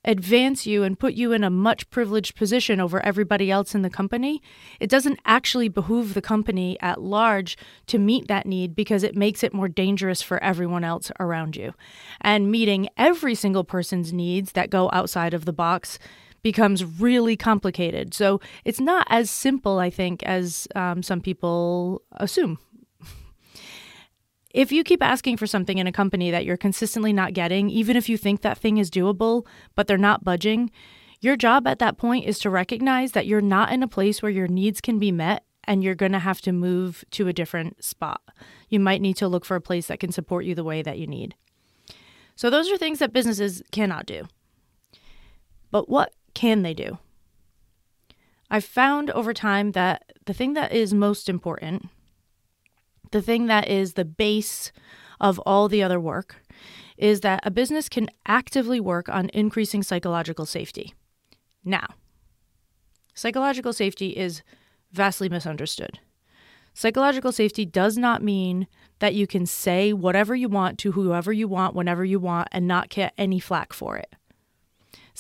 advance 0.04 0.66
you 0.66 0.82
and 0.82 0.98
put 0.98 1.12
you 1.12 1.32
in 1.32 1.44
a 1.44 1.50
much 1.50 1.88
privileged 1.90 2.34
position 2.34 2.80
over 2.80 3.04
everybody 3.04 3.50
else 3.50 3.74
in 3.74 3.82
the 3.82 3.90
company, 3.90 4.40
it 4.78 4.88
doesn't 4.88 5.20
actually 5.26 5.68
behoove 5.68 6.14
the 6.14 6.22
company 6.22 6.78
at 6.80 7.02
large 7.02 7.58
to 7.86 7.98
meet 7.98 8.26
that 8.28 8.46
need 8.46 8.74
because 8.74 9.02
it 9.02 9.14
makes 9.14 9.42
it 9.42 9.52
more 9.52 9.68
dangerous 9.68 10.22
for 10.22 10.42
everyone 10.42 10.84
else 10.84 11.12
around 11.20 11.54
you. 11.54 11.74
And 12.20 12.50
meeting 12.50 12.88
every 12.96 13.34
single 13.34 13.64
person's 13.64 14.12
needs 14.12 14.52
that 14.52 14.70
go 14.70 14.88
outside 14.92 15.34
of 15.34 15.44
the 15.44 15.52
box 15.52 15.98
becomes 16.42 16.84
really 16.84 17.36
complicated. 17.36 18.14
So 18.14 18.40
it's 18.64 18.80
not 18.80 19.06
as 19.10 19.30
simple, 19.30 19.78
I 19.78 19.90
think, 19.90 20.22
as 20.22 20.66
um, 20.74 21.02
some 21.02 21.20
people 21.20 22.02
assume. 22.12 22.58
if 24.54 24.72
you 24.72 24.82
keep 24.82 25.02
asking 25.02 25.36
for 25.36 25.46
something 25.46 25.78
in 25.78 25.86
a 25.86 25.92
company 25.92 26.30
that 26.30 26.44
you're 26.44 26.56
consistently 26.56 27.12
not 27.12 27.34
getting, 27.34 27.70
even 27.70 27.96
if 27.96 28.08
you 28.08 28.16
think 28.16 28.42
that 28.42 28.58
thing 28.58 28.78
is 28.78 28.90
doable, 28.90 29.46
but 29.74 29.86
they're 29.86 29.98
not 29.98 30.24
budging, 30.24 30.70
your 31.20 31.36
job 31.36 31.66
at 31.66 31.78
that 31.80 31.98
point 31.98 32.26
is 32.26 32.38
to 32.40 32.50
recognize 32.50 33.12
that 33.12 33.26
you're 33.26 33.42
not 33.42 33.72
in 33.72 33.82
a 33.82 33.88
place 33.88 34.22
where 34.22 34.30
your 34.30 34.48
needs 34.48 34.80
can 34.80 34.98
be 34.98 35.12
met 35.12 35.44
and 35.64 35.84
you're 35.84 35.94
going 35.94 36.12
to 36.12 36.18
have 36.18 36.40
to 36.40 36.52
move 36.52 37.04
to 37.10 37.28
a 37.28 37.32
different 37.32 37.84
spot. 37.84 38.22
You 38.68 38.80
might 38.80 39.02
need 39.02 39.16
to 39.18 39.28
look 39.28 39.44
for 39.44 39.54
a 39.54 39.60
place 39.60 39.86
that 39.88 40.00
can 40.00 40.12
support 40.12 40.44
you 40.44 40.54
the 40.54 40.64
way 40.64 40.82
that 40.82 40.98
you 40.98 41.06
need. 41.06 41.34
So, 42.34 42.48
those 42.48 42.70
are 42.70 42.78
things 42.78 43.00
that 43.00 43.12
businesses 43.12 43.62
cannot 43.70 44.06
do. 44.06 44.26
But 45.70 45.88
what 45.88 46.14
can 46.40 46.62
they 46.62 46.72
do? 46.72 46.96
I've 48.50 48.64
found 48.64 49.10
over 49.10 49.34
time 49.34 49.72
that 49.72 50.10
the 50.24 50.32
thing 50.32 50.54
that 50.54 50.72
is 50.72 50.94
most 50.94 51.28
important, 51.28 51.90
the 53.10 53.20
thing 53.20 53.44
that 53.48 53.68
is 53.68 53.92
the 53.92 54.06
base 54.06 54.72
of 55.20 55.38
all 55.40 55.68
the 55.68 55.82
other 55.82 56.00
work, 56.00 56.36
is 56.96 57.20
that 57.20 57.40
a 57.42 57.50
business 57.50 57.90
can 57.90 58.08
actively 58.24 58.80
work 58.80 59.06
on 59.10 59.28
increasing 59.34 59.82
psychological 59.82 60.46
safety. 60.46 60.94
Now, 61.62 61.88
psychological 63.12 63.74
safety 63.74 64.16
is 64.16 64.42
vastly 64.92 65.28
misunderstood. 65.28 65.98
Psychological 66.72 67.32
safety 67.32 67.66
does 67.66 67.98
not 67.98 68.22
mean 68.22 68.66
that 69.00 69.14
you 69.14 69.26
can 69.26 69.44
say 69.44 69.92
whatever 69.92 70.34
you 70.34 70.48
want 70.48 70.78
to 70.78 70.92
whoever 70.92 71.34
you 71.34 71.48
want, 71.48 71.74
whenever 71.74 72.02
you 72.02 72.18
want, 72.18 72.48
and 72.50 72.66
not 72.66 72.88
get 72.88 73.12
any 73.18 73.40
flack 73.40 73.74
for 73.74 73.98
it. 73.98 74.14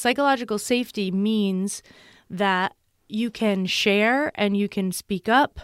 Psychological 0.00 0.56
safety 0.56 1.10
means 1.10 1.82
that 2.30 2.74
you 3.06 3.30
can 3.30 3.66
share 3.66 4.32
and 4.34 4.56
you 4.56 4.66
can 4.66 4.92
speak 4.92 5.28
up, 5.28 5.60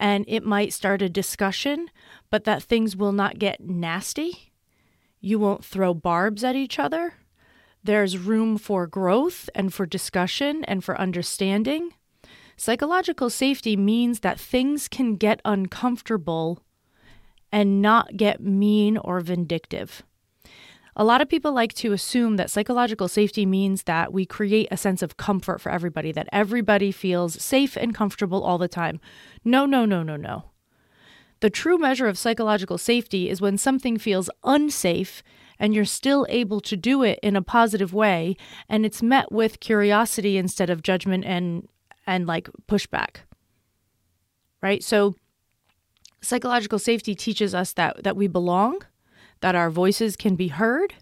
and 0.00 0.24
it 0.26 0.42
might 0.42 0.72
start 0.72 1.02
a 1.02 1.08
discussion, 1.10 1.90
but 2.30 2.44
that 2.44 2.62
things 2.62 2.96
will 2.96 3.12
not 3.12 3.38
get 3.38 3.60
nasty. 3.60 4.54
You 5.20 5.38
won't 5.38 5.66
throw 5.66 5.92
barbs 5.92 6.42
at 6.42 6.56
each 6.56 6.78
other. 6.78 7.16
There's 7.82 8.16
room 8.16 8.56
for 8.56 8.86
growth 8.86 9.50
and 9.54 9.70
for 9.70 9.84
discussion 9.84 10.64
and 10.64 10.82
for 10.82 10.98
understanding. 10.98 11.90
Psychological 12.56 13.28
safety 13.28 13.76
means 13.76 14.20
that 14.20 14.40
things 14.40 14.88
can 14.88 15.16
get 15.16 15.42
uncomfortable 15.44 16.62
and 17.52 17.82
not 17.82 18.16
get 18.16 18.40
mean 18.40 18.96
or 18.96 19.20
vindictive. 19.20 20.02
A 20.96 21.04
lot 21.04 21.20
of 21.20 21.28
people 21.28 21.52
like 21.52 21.72
to 21.74 21.92
assume 21.92 22.36
that 22.36 22.50
psychological 22.50 23.08
safety 23.08 23.44
means 23.44 23.82
that 23.84 24.12
we 24.12 24.24
create 24.24 24.68
a 24.70 24.76
sense 24.76 25.02
of 25.02 25.16
comfort 25.16 25.60
for 25.60 25.72
everybody, 25.72 26.12
that 26.12 26.28
everybody 26.32 26.92
feels 26.92 27.42
safe 27.42 27.76
and 27.76 27.94
comfortable 27.94 28.44
all 28.44 28.58
the 28.58 28.68
time. 28.68 29.00
No, 29.44 29.66
no, 29.66 29.84
no, 29.84 30.04
no, 30.04 30.16
no. 30.16 30.50
The 31.40 31.50
true 31.50 31.78
measure 31.78 32.06
of 32.06 32.16
psychological 32.16 32.78
safety 32.78 33.28
is 33.28 33.40
when 33.40 33.58
something 33.58 33.98
feels 33.98 34.30
unsafe 34.44 35.22
and 35.58 35.74
you're 35.74 35.84
still 35.84 36.26
able 36.28 36.60
to 36.60 36.76
do 36.76 37.02
it 37.02 37.18
in 37.22 37.36
a 37.36 37.42
positive 37.42 37.92
way 37.92 38.36
and 38.68 38.86
it's 38.86 39.02
met 39.02 39.30
with 39.32 39.60
curiosity 39.60 40.36
instead 40.36 40.70
of 40.70 40.82
judgment 40.82 41.24
and 41.24 41.68
and 42.06 42.26
like 42.26 42.48
pushback. 42.68 43.16
Right? 44.62 44.82
So 44.82 45.16
psychological 46.22 46.78
safety 46.78 47.14
teaches 47.14 47.54
us 47.54 47.72
that 47.74 48.04
that 48.04 48.16
we 48.16 48.26
belong, 48.26 48.80
that 49.40 49.54
our 49.54 49.70
voices 49.70 50.16
can 50.16 50.36
be 50.36 50.48
heard, 50.48 50.94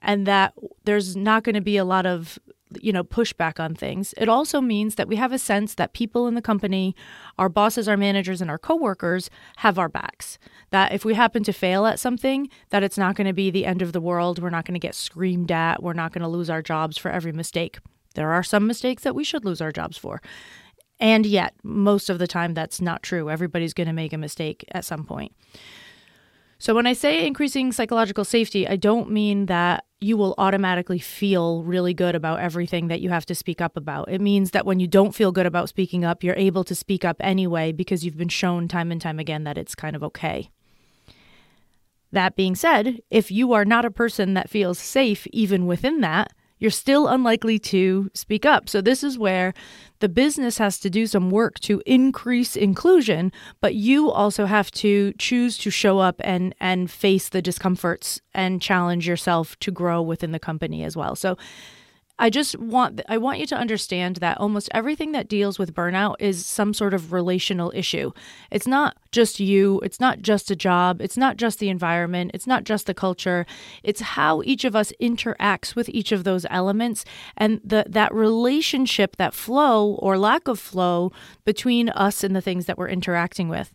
and 0.00 0.26
that 0.26 0.54
there's 0.84 1.16
not 1.16 1.44
going 1.44 1.54
to 1.54 1.60
be 1.60 1.76
a 1.76 1.84
lot 1.84 2.06
of 2.06 2.38
you 2.80 2.92
know 2.92 3.04
pushback 3.04 3.60
on 3.60 3.74
things. 3.74 4.14
It 4.16 4.28
also 4.28 4.60
means 4.60 4.94
that 4.94 5.08
we 5.08 5.16
have 5.16 5.32
a 5.32 5.38
sense 5.38 5.74
that 5.74 5.92
people 5.92 6.26
in 6.26 6.34
the 6.34 6.42
company, 6.42 6.94
our 7.38 7.48
bosses, 7.48 7.88
our 7.88 7.96
managers 7.96 8.40
and 8.40 8.50
our 8.50 8.58
coworkers 8.58 9.30
have 9.56 9.78
our 9.78 9.88
backs. 9.88 10.38
That 10.70 10.92
if 10.92 11.04
we 11.04 11.14
happen 11.14 11.42
to 11.44 11.52
fail 11.52 11.86
at 11.86 11.98
something, 11.98 12.48
that 12.70 12.82
it's 12.82 12.98
not 12.98 13.16
going 13.16 13.26
to 13.26 13.32
be 13.32 13.50
the 13.50 13.66
end 13.66 13.82
of 13.82 13.92
the 13.92 14.00
world. 14.00 14.40
We're 14.40 14.50
not 14.50 14.64
going 14.64 14.74
to 14.74 14.80
get 14.86 14.94
screamed 14.94 15.52
at. 15.52 15.82
We're 15.82 15.92
not 15.92 16.12
going 16.12 16.22
to 16.22 16.28
lose 16.28 16.50
our 16.50 16.62
jobs 16.62 16.96
for 16.96 17.10
every 17.10 17.32
mistake. 17.32 17.78
There 18.14 18.32
are 18.32 18.42
some 18.42 18.66
mistakes 18.66 19.02
that 19.04 19.14
we 19.14 19.24
should 19.24 19.44
lose 19.44 19.60
our 19.60 19.72
jobs 19.72 19.96
for. 19.96 20.20
And 21.00 21.26
yet, 21.26 21.54
most 21.64 22.10
of 22.10 22.18
the 22.18 22.26
time, 22.26 22.54
that's 22.54 22.80
not 22.80 23.02
true. 23.02 23.28
Everybody's 23.28 23.74
going 23.74 23.88
to 23.88 23.92
make 23.92 24.12
a 24.12 24.18
mistake 24.18 24.64
at 24.70 24.84
some 24.84 25.04
point. 25.04 25.32
So, 26.62 26.76
when 26.76 26.86
I 26.86 26.92
say 26.92 27.26
increasing 27.26 27.72
psychological 27.72 28.24
safety, 28.24 28.68
I 28.68 28.76
don't 28.76 29.10
mean 29.10 29.46
that 29.46 29.84
you 30.00 30.16
will 30.16 30.36
automatically 30.38 31.00
feel 31.00 31.64
really 31.64 31.92
good 31.92 32.14
about 32.14 32.38
everything 32.38 32.86
that 32.86 33.00
you 33.00 33.10
have 33.10 33.26
to 33.26 33.34
speak 33.34 33.60
up 33.60 33.76
about. 33.76 34.08
It 34.08 34.20
means 34.20 34.52
that 34.52 34.64
when 34.64 34.78
you 34.78 34.86
don't 34.86 35.12
feel 35.12 35.32
good 35.32 35.44
about 35.44 35.68
speaking 35.68 36.04
up, 36.04 36.22
you're 36.22 36.36
able 36.36 36.62
to 36.62 36.76
speak 36.76 37.04
up 37.04 37.16
anyway 37.18 37.72
because 37.72 38.04
you've 38.04 38.16
been 38.16 38.28
shown 38.28 38.68
time 38.68 38.92
and 38.92 39.00
time 39.00 39.18
again 39.18 39.42
that 39.42 39.58
it's 39.58 39.74
kind 39.74 39.96
of 39.96 40.04
okay. 40.04 40.50
That 42.12 42.36
being 42.36 42.54
said, 42.54 43.00
if 43.10 43.32
you 43.32 43.52
are 43.54 43.64
not 43.64 43.84
a 43.84 43.90
person 43.90 44.34
that 44.34 44.48
feels 44.48 44.78
safe 44.78 45.26
even 45.32 45.66
within 45.66 46.00
that, 46.02 46.32
you're 46.60 46.70
still 46.70 47.08
unlikely 47.08 47.58
to 47.58 48.08
speak 48.14 48.46
up. 48.46 48.68
So, 48.68 48.80
this 48.80 49.02
is 49.02 49.18
where 49.18 49.52
the 50.02 50.08
business 50.08 50.58
has 50.58 50.80
to 50.80 50.90
do 50.90 51.06
some 51.06 51.30
work 51.30 51.60
to 51.60 51.80
increase 51.86 52.56
inclusion, 52.56 53.30
but 53.60 53.76
you 53.76 54.10
also 54.10 54.46
have 54.46 54.68
to 54.72 55.12
choose 55.12 55.56
to 55.58 55.70
show 55.70 56.00
up 56.00 56.16
and, 56.24 56.56
and 56.58 56.90
face 56.90 57.28
the 57.28 57.40
discomforts 57.40 58.20
and 58.34 58.60
challenge 58.60 59.06
yourself 59.06 59.56
to 59.60 59.70
grow 59.70 60.02
within 60.02 60.32
the 60.32 60.40
company 60.40 60.82
as 60.82 60.96
well. 60.96 61.14
So, 61.14 61.38
I 62.22 62.30
just 62.30 62.56
want 62.56 63.00
I 63.08 63.18
want 63.18 63.40
you 63.40 63.46
to 63.46 63.56
understand 63.56 64.18
that 64.18 64.38
almost 64.38 64.68
everything 64.72 65.10
that 65.10 65.26
deals 65.26 65.58
with 65.58 65.74
burnout 65.74 66.14
is 66.20 66.46
some 66.46 66.72
sort 66.72 66.94
of 66.94 67.12
relational 67.12 67.72
issue. 67.74 68.12
It's 68.48 68.68
not 68.68 68.96
just 69.10 69.40
you, 69.40 69.80
it's 69.80 69.98
not 69.98 70.22
just 70.22 70.48
a 70.48 70.54
job, 70.54 71.00
it's 71.00 71.16
not 71.16 71.36
just 71.36 71.58
the 71.58 71.68
environment, 71.68 72.30
it's 72.32 72.46
not 72.46 72.62
just 72.62 72.86
the 72.86 72.94
culture. 72.94 73.44
It's 73.82 74.00
how 74.00 74.40
each 74.44 74.64
of 74.64 74.76
us 74.76 74.92
interacts 75.00 75.74
with 75.74 75.88
each 75.88 76.12
of 76.12 76.22
those 76.22 76.46
elements 76.48 77.04
and 77.36 77.60
the 77.64 77.86
that 77.88 78.14
relationship, 78.14 79.16
that 79.16 79.34
flow 79.34 79.94
or 79.94 80.16
lack 80.16 80.46
of 80.46 80.60
flow 80.60 81.10
between 81.44 81.88
us 81.88 82.22
and 82.22 82.36
the 82.36 82.40
things 82.40 82.66
that 82.66 82.78
we're 82.78 82.88
interacting 82.88 83.48
with. 83.48 83.74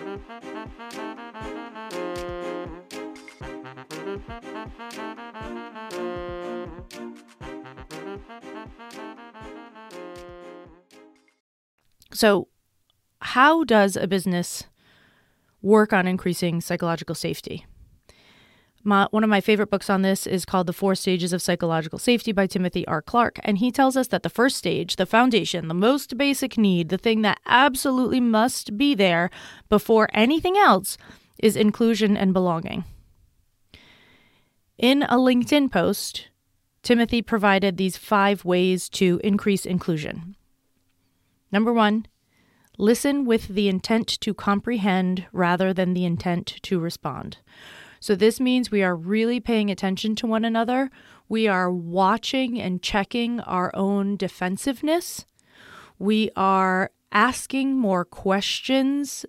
So, 12.21 12.49
how 13.21 13.63
does 13.63 13.95
a 13.95 14.05
business 14.05 14.65
work 15.63 15.91
on 15.91 16.05
increasing 16.05 16.61
psychological 16.61 17.15
safety? 17.15 17.65
My, 18.83 19.07
one 19.09 19.23
of 19.23 19.29
my 19.31 19.41
favorite 19.41 19.71
books 19.71 19.89
on 19.89 20.03
this 20.03 20.27
is 20.27 20.45
called 20.45 20.67
The 20.67 20.73
Four 20.73 20.93
Stages 20.93 21.33
of 21.33 21.41
Psychological 21.41 21.97
Safety 21.97 22.31
by 22.31 22.45
Timothy 22.45 22.85
R. 22.85 23.01
Clark. 23.01 23.39
And 23.41 23.57
he 23.57 23.71
tells 23.71 23.97
us 23.97 24.09
that 24.09 24.21
the 24.21 24.29
first 24.29 24.55
stage, 24.55 24.97
the 24.97 25.07
foundation, 25.07 25.67
the 25.67 25.73
most 25.73 26.15
basic 26.15 26.59
need, 26.59 26.89
the 26.89 26.97
thing 26.99 27.23
that 27.23 27.39
absolutely 27.47 28.19
must 28.19 28.77
be 28.77 28.93
there 28.93 29.31
before 29.67 30.07
anything 30.13 30.55
else, 30.57 30.99
is 31.39 31.55
inclusion 31.55 32.15
and 32.15 32.33
belonging. 32.33 32.83
In 34.77 35.01
a 35.01 35.15
LinkedIn 35.15 35.71
post, 35.71 36.27
Timothy 36.83 37.23
provided 37.23 37.77
these 37.77 37.97
five 37.97 38.45
ways 38.45 38.89
to 38.89 39.19
increase 39.23 39.65
inclusion. 39.65 40.35
Number 41.51 41.73
one, 41.73 42.05
listen 42.81 43.25
with 43.25 43.47
the 43.49 43.69
intent 43.69 44.07
to 44.07 44.33
comprehend 44.33 45.27
rather 45.31 45.71
than 45.71 45.93
the 45.93 46.03
intent 46.03 46.47
to 46.63 46.79
respond. 46.79 47.37
So, 47.99 48.15
this 48.15 48.39
means 48.39 48.71
we 48.71 48.81
are 48.81 48.95
really 48.95 49.39
paying 49.39 49.69
attention 49.69 50.15
to 50.15 50.27
one 50.27 50.43
another. 50.43 50.89
We 51.29 51.47
are 51.47 51.71
watching 51.71 52.59
and 52.59 52.81
checking 52.81 53.39
our 53.41 53.71
own 53.75 54.17
defensiveness. 54.17 55.25
We 55.99 56.31
are 56.35 56.89
asking 57.11 57.77
more 57.77 58.03
questions 58.03 59.25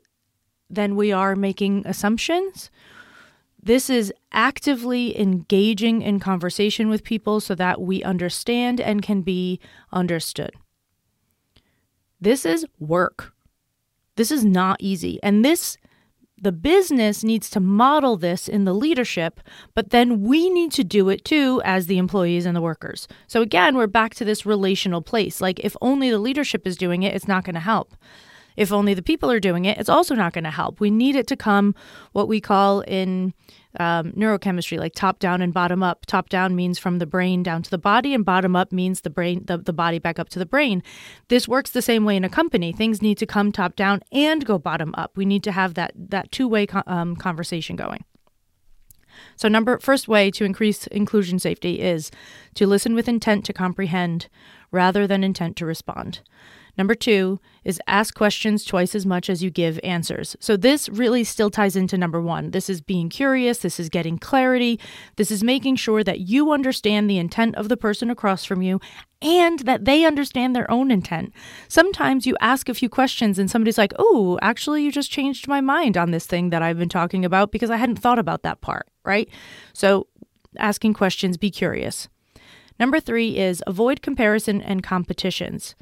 than 0.70 0.96
we 0.96 1.12
are 1.12 1.36
making 1.36 1.86
assumptions. 1.86 2.70
This 3.62 3.90
is 3.90 4.12
actively 4.32 5.20
engaging 5.20 6.00
in 6.00 6.18
conversation 6.18 6.88
with 6.88 7.04
people 7.04 7.40
so 7.40 7.54
that 7.56 7.82
we 7.82 8.02
understand 8.02 8.80
and 8.80 9.02
can 9.02 9.20
be 9.20 9.60
understood. 9.92 10.52
This 12.22 12.46
is 12.46 12.64
work. 12.78 13.31
This 14.16 14.30
is 14.30 14.44
not 14.44 14.76
easy. 14.80 15.18
And 15.22 15.44
this 15.44 15.76
the 16.42 16.52
business 16.52 17.22
needs 17.22 17.48
to 17.50 17.60
model 17.60 18.16
this 18.16 18.48
in 18.48 18.64
the 18.64 18.74
leadership, 18.74 19.38
but 19.76 19.90
then 19.90 20.22
we 20.22 20.50
need 20.50 20.72
to 20.72 20.82
do 20.82 21.08
it 21.08 21.24
too 21.24 21.62
as 21.64 21.86
the 21.86 21.98
employees 21.98 22.46
and 22.46 22.56
the 22.56 22.60
workers. 22.60 23.06
So 23.28 23.42
again, 23.42 23.76
we're 23.76 23.86
back 23.86 24.16
to 24.16 24.24
this 24.24 24.44
relational 24.44 25.02
place. 25.02 25.40
Like 25.40 25.60
if 25.60 25.76
only 25.80 26.10
the 26.10 26.18
leadership 26.18 26.66
is 26.66 26.76
doing 26.76 27.04
it, 27.04 27.14
it's 27.14 27.28
not 27.28 27.44
going 27.44 27.54
to 27.54 27.60
help. 27.60 27.94
If 28.56 28.72
only 28.72 28.94
the 28.94 29.02
people 29.02 29.30
are 29.30 29.40
doing 29.40 29.64
it, 29.64 29.78
it's 29.78 29.88
also 29.88 30.14
not 30.14 30.32
going 30.32 30.44
to 30.44 30.50
help. 30.50 30.80
We 30.80 30.90
need 30.90 31.16
it 31.16 31.26
to 31.28 31.36
come 31.36 31.74
what 32.12 32.28
we 32.28 32.40
call 32.40 32.80
in 32.80 33.34
um, 33.78 34.12
neurochemistry, 34.12 34.78
like 34.78 34.94
top 34.94 35.18
down 35.18 35.40
and 35.40 35.54
bottom 35.54 35.82
up. 35.82 36.04
Top 36.06 36.28
down 36.28 36.54
means 36.54 36.78
from 36.78 36.98
the 36.98 37.06
brain 37.06 37.42
down 37.42 37.62
to 37.62 37.70
the 37.70 37.78
body, 37.78 38.14
and 38.14 38.24
bottom 38.24 38.54
up 38.54 38.72
means 38.72 39.00
the 39.00 39.10
brain, 39.10 39.44
the, 39.46 39.58
the 39.58 39.72
body 39.72 39.98
back 39.98 40.18
up 40.18 40.28
to 40.30 40.38
the 40.38 40.46
brain. 40.46 40.82
This 41.28 41.48
works 41.48 41.70
the 41.70 41.82
same 41.82 42.04
way 42.04 42.16
in 42.16 42.24
a 42.24 42.28
company. 42.28 42.72
Things 42.72 43.00
need 43.00 43.18
to 43.18 43.26
come 43.26 43.52
top 43.52 43.76
down 43.76 44.02
and 44.12 44.44
go 44.44 44.58
bottom 44.58 44.94
up. 44.96 45.16
We 45.16 45.24
need 45.24 45.42
to 45.44 45.52
have 45.52 45.74
that 45.74 45.92
that 45.96 46.30
two 46.30 46.48
way 46.48 46.66
um, 46.86 47.16
conversation 47.16 47.76
going. 47.76 48.04
So, 49.36 49.48
number 49.48 49.78
first 49.78 50.08
way 50.08 50.30
to 50.32 50.44
increase 50.44 50.86
inclusion 50.88 51.38
safety 51.38 51.80
is 51.80 52.10
to 52.54 52.66
listen 52.66 52.94
with 52.94 53.08
intent 53.08 53.44
to 53.46 53.52
comprehend 53.52 54.28
rather 54.70 55.06
than 55.06 55.24
intent 55.24 55.56
to 55.56 55.66
respond. 55.66 56.20
Number 56.78 56.94
two 56.94 57.38
is 57.64 57.80
ask 57.86 58.14
questions 58.14 58.64
twice 58.64 58.94
as 58.94 59.04
much 59.04 59.28
as 59.28 59.42
you 59.42 59.50
give 59.50 59.78
answers. 59.84 60.36
So, 60.40 60.56
this 60.56 60.88
really 60.88 61.22
still 61.22 61.50
ties 61.50 61.76
into 61.76 61.98
number 61.98 62.20
one. 62.20 62.50
This 62.50 62.70
is 62.70 62.80
being 62.80 63.08
curious, 63.08 63.58
this 63.58 63.78
is 63.78 63.88
getting 63.88 64.18
clarity, 64.18 64.80
this 65.16 65.30
is 65.30 65.44
making 65.44 65.76
sure 65.76 66.02
that 66.02 66.20
you 66.20 66.52
understand 66.52 67.08
the 67.08 67.18
intent 67.18 67.56
of 67.56 67.68
the 67.68 67.76
person 67.76 68.10
across 68.10 68.44
from 68.44 68.62
you 68.62 68.80
and 69.20 69.60
that 69.60 69.84
they 69.84 70.04
understand 70.04 70.56
their 70.56 70.70
own 70.70 70.90
intent. 70.90 71.32
Sometimes 71.68 72.26
you 72.26 72.36
ask 72.40 72.68
a 72.68 72.74
few 72.74 72.88
questions 72.88 73.38
and 73.38 73.50
somebody's 73.50 73.78
like, 73.78 73.92
oh, 73.98 74.38
actually, 74.42 74.82
you 74.82 74.90
just 74.90 75.10
changed 75.10 75.46
my 75.46 75.60
mind 75.60 75.96
on 75.96 76.10
this 76.10 76.26
thing 76.26 76.50
that 76.50 76.62
I've 76.62 76.78
been 76.78 76.88
talking 76.88 77.24
about 77.24 77.52
because 77.52 77.70
I 77.70 77.76
hadn't 77.76 78.00
thought 78.00 78.18
about 78.18 78.42
that 78.42 78.60
part, 78.62 78.88
right? 79.04 79.28
So, 79.74 80.06
asking 80.58 80.94
questions, 80.94 81.36
be 81.36 81.50
curious. 81.50 82.08
Number 82.80 82.98
three 82.98 83.36
is 83.36 83.62
avoid 83.66 84.02
comparison 84.02 84.60
and 84.60 84.82
competitions. 84.82 85.74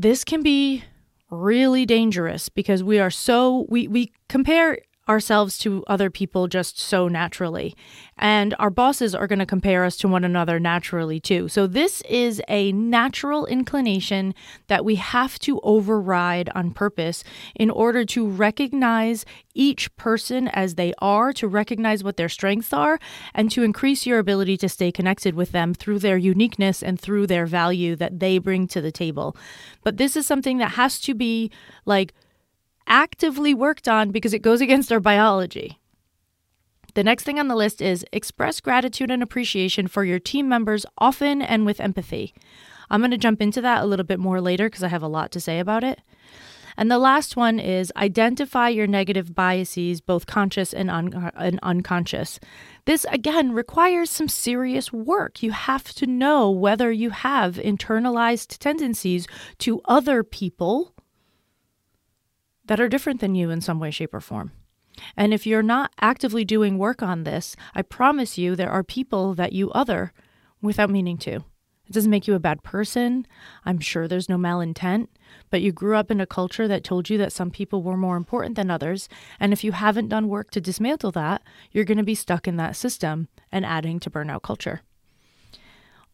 This 0.00 0.22
can 0.22 0.44
be 0.44 0.84
really 1.28 1.84
dangerous 1.84 2.48
because 2.48 2.84
we 2.84 3.00
are 3.00 3.10
so 3.10 3.66
we 3.68 3.88
we 3.88 4.12
compare 4.28 4.78
ourselves 5.08 5.58
to 5.58 5.84
other 5.86 6.10
people 6.10 6.48
just 6.48 6.78
so 6.78 7.08
naturally. 7.08 7.74
And 8.16 8.54
our 8.58 8.70
bosses 8.70 9.14
are 9.14 9.26
going 9.26 9.38
to 9.38 9.46
compare 9.46 9.84
us 9.84 9.96
to 9.98 10.08
one 10.08 10.24
another 10.24 10.58
naturally 10.58 11.20
too. 11.20 11.48
So, 11.48 11.66
this 11.66 12.02
is 12.02 12.42
a 12.48 12.72
natural 12.72 13.46
inclination 13.46 14.34
that 14.66 14.84
we 14.84 14.96
have 14.96 15.38
to 15.40 15.60
override 15.60 16.50
on 16.54 16.72
purpose 16.72 17.22
in 17.54 17.70
order 17.70 18.04
to 18.06 18.26
recognize 18.26 19.24
each 19.54 19.94
person 19.96 20.48
as 20.48 20.74
they 20.74 20.94
are, 20.98 21.32
to 21.32 21.48
recognize 21.48 22.04
what 22.04 22.16
their 22.16 22.28
strengths 22.28 22.72
are, 22.72 22.98
and 23.34 23.50
to 23.50 23.62
increase 23.62 24.06
your 24.06 24.18
ability 24.18 24.56
to 24.56 24.68
stay 24.68 24.92
connected 24.92 25.34
with 25.34 25.52
them 25.52 25.74
through 25.74 25.98
their 25.98 26.16
uniqueness 26.18 26.82
and 26.82 27.00
through 27.00 27.26
their 27.26 27.46
value 27.46 27.96
that 27.96 28.20
they 28.20 28.38
bring 28.38 28.66
to 28.68 28.80
the 28.80 28.92
table. 28.92 29.36
But 29.82 29.96
this 29.96 30.16
is 30.16 30.26
something 30.26 30.58
that 30.58 30.72
has 30.72 31.00
to 31.00 31.14
be 31.14 31.50
like, 31.86 32.14
actively 32.88 33.54
worked 33.54 33.86
on 33.86 34.10
because 34.10 34.34
it 34.34 34.42
goes 34.42 34.60
against 34.60 34.90
our 34.90 35.00
biology. 35.00 35.78
The 36.94 37.04
next 37.04 37.22
thing 37.22 37.38
on 37.38 37.48
the 37.48 37.54
list 37.54 37.80
is 37.80 38.04
express 38.12 38.60
gratitude 38.60 39.10
and 39.10 39.22
appreciation 39.22 39.86
for 39.86 40.04
your 40.04 40.18
team 40.18 40.48
members 40.48 40.84
often 40.98 41.40
and 41.42 41.64
with 41.64 41.80
empathy. 41.80 42.34
I'm 42.90 43.00
going 43.00 43.12
to 43.12 43.18
jump 43.18 43.40
into 43.40 43.60
that 43.60 43.82
a 43.82 43.86
little 43.86 44.06
bit 44.06 44.18
more 44.18 44.40
later 44.40 44.68
because 44.68 44.82
I 44.82 44.88
have 44.88 45.02
a 45.02 45.08
lot 45.08 45.30
to 45.32 45.40
say 45.40 45.60
about 45.60 45.84
it. 45.84 46.00
And 46.78 46.90
the 46.90 46.98
last 46.98 47.36
one 47.36 47.58
is 47.58 47.92
identify 47.96 48.68
your 48.68 48.86
negative 48.86 49.34
biases, 49.34 50.00
both 50.00 50.26
conscious 50.26 50.72
and, 50.72 50.88
un- 50.88 51.32
and, 51.34 51.58
unconscious. 51.60 52.38
This, 52.84 53.04
again, 53.10 53.52
requires 53.52 54.10
some 54.10 54.28
serious 54.28 54.92
work. 54.92 55.42
You 55.42 55.50
have 55.50 55.92
to 55.94 56.06
know 56.06 56.50
whether 56.50 56.92
you 56.92 57.10
have 57.10 57.56
internalized 57.56 58.58
tendencies 58.58 59.26
to 59.58 59.80
other 59.86 60.22
people 60.22 60.94
that 62.68 62.80
are 62.80 62.88
different 62.88 63.20
than 63.20 63.34
you 63.34 63.50
in 63.50 63.60
some 63.60 63.80
way, 63.80 63.90
shape, 63.90 64.14
or 64.14 64.20
form. 64.20 64.52
And 65.16 65.34
if 65.34 65.46
you're 65.46 65.62
not 65.62 65.92
actively 66.00 66.44
doing 66.44 66.78
work 66.78 67.02
on 67.02 67.24
this, 67.24 67.56
I 67.74 67.82
promise 67.82 68.38
you 68.38 68.54
there 68.54 68.70
are 68.70 68.82
people 68.82 69.34
that 69.34 69.52
you 69.52 69.70
other 69.72 70.12
without 70.62 70.90
meaning 70.90 71.18
to. 71.18 71.36
It 71.88 71.92
doesn't 71.92 72.10
make 72.10 72.28
you 72.28 72.34
a 72.34 72.40
bad 72.40 72.62
person. 72.62 73.26
I'm 73.64 73.80
sure 73.80 74.06
there's 74.06 74.28
no 74.28 74.36
malintent, 74.36 75.08
but 75.50 75.62
you 75.62 75.72
grew 75.72 75.96
up 75.96 76.10
in 76.10 76.20
a 76.20 76.26
culture 76.26 76.68
that 76.68 76.84
told 76.84 77.08
you 77.08 77.16
that 77.18 77.32
some 77.32 77.50
people 77.50 77.82
were 77.82 77.96
more 77.96 78.16
important 78.16 78.56
than 78.56 78.70
others. 78.70 79.08
And 79.40 79.54
if 79.54 79.64
you 79.64 79.72
haven't 79.72 80.08
done 80.08 80.28
work 80.28 80.50
to 80.50 80.60
dismantle 80.60 81.12
that, 81.12 81.42
you're 81.72 81.86
going 81.86 81.98
to 81.98 82.04
be 82.04 82.14
stuck 82.14 82.46
in 82.46 82.56
that 82.56 82.76
system 82.76 83.28
and 83.50 83.64
adding 83.64 84.00
to 84.00 84.10
burnout 84.10 84.42
culture. 84.42 84.82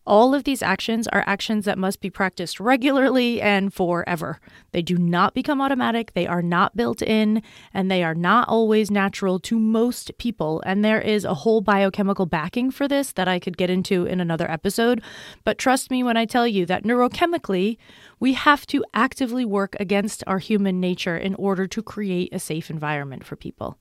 All 0.07 0.35
of 0.35 0.45
these 0.45 0.63
actions 0.63 1.09
are 1.09 1.25
actions 1.27 1.65
that 1.65 1.79
must 1.79 2.03
be 2.03 2.11
practiced 2.11 2.61
regularly 2.61 3.41
and 3.41 3.73
forever. 3.73 4.39
They 4.73 4.83
do 4.83 4.99
not 4.99 5.33
become 5.33 5.63
automatic, 5.63 6.13
they 6.13 6.27
are 6.27 6.43
not 6.43 6.77
built 6.77 7.01
in, 7.01 7.43
and 7.73 7.91
they 7.91 8.05
are 8.05 8.15
not 8.15 8.47
always 8.49 8.91
natural 8.91 9.41
to 9.41 9.59
most 9.59 10.17
people. 10.19 10.63
And 10.67 10.85
there 10.85 11.01
is 11.01 11.25
a 11.25 11.33
whole 11.33 11.63
biochemical 11.63 12.27
backing 12.27 12.71
for 12.71 12.87
this 12.87 13.13
that 13.13 13.29
I 13.29 13.39
could 13.39 13.57
get 13.57 13.71
into 13.71 14.05
in 14.05 14.21
another 14.21 14.51
episode. 14.51 15.03
But 15.43 15.57
trust 15.57 15.91
me 15.91 16.03
when 16.03 16.19
I 16.19 16.27
tell 16.27 16.47
you 16.47 16.67
that 16.67 16.85
neurochemically, 16.85 17.79
we 18.21 18.35
have 18.35 18.67
to 18.67 18.85
actively 18.93 19.47
work 19.47 19.75
against 19.81 20.23
our 20.27 20.39
human 20.39 20.81
nature 20.81 21.17
in 21.17 21.35
order 21.37 21.67
to 21.67 21.83
create 21.83 22.35
a 22.35 22.39
safe 22.39 22.69
environment 22.69 23.25
for 23.25 23.37
people. 23.37 23.79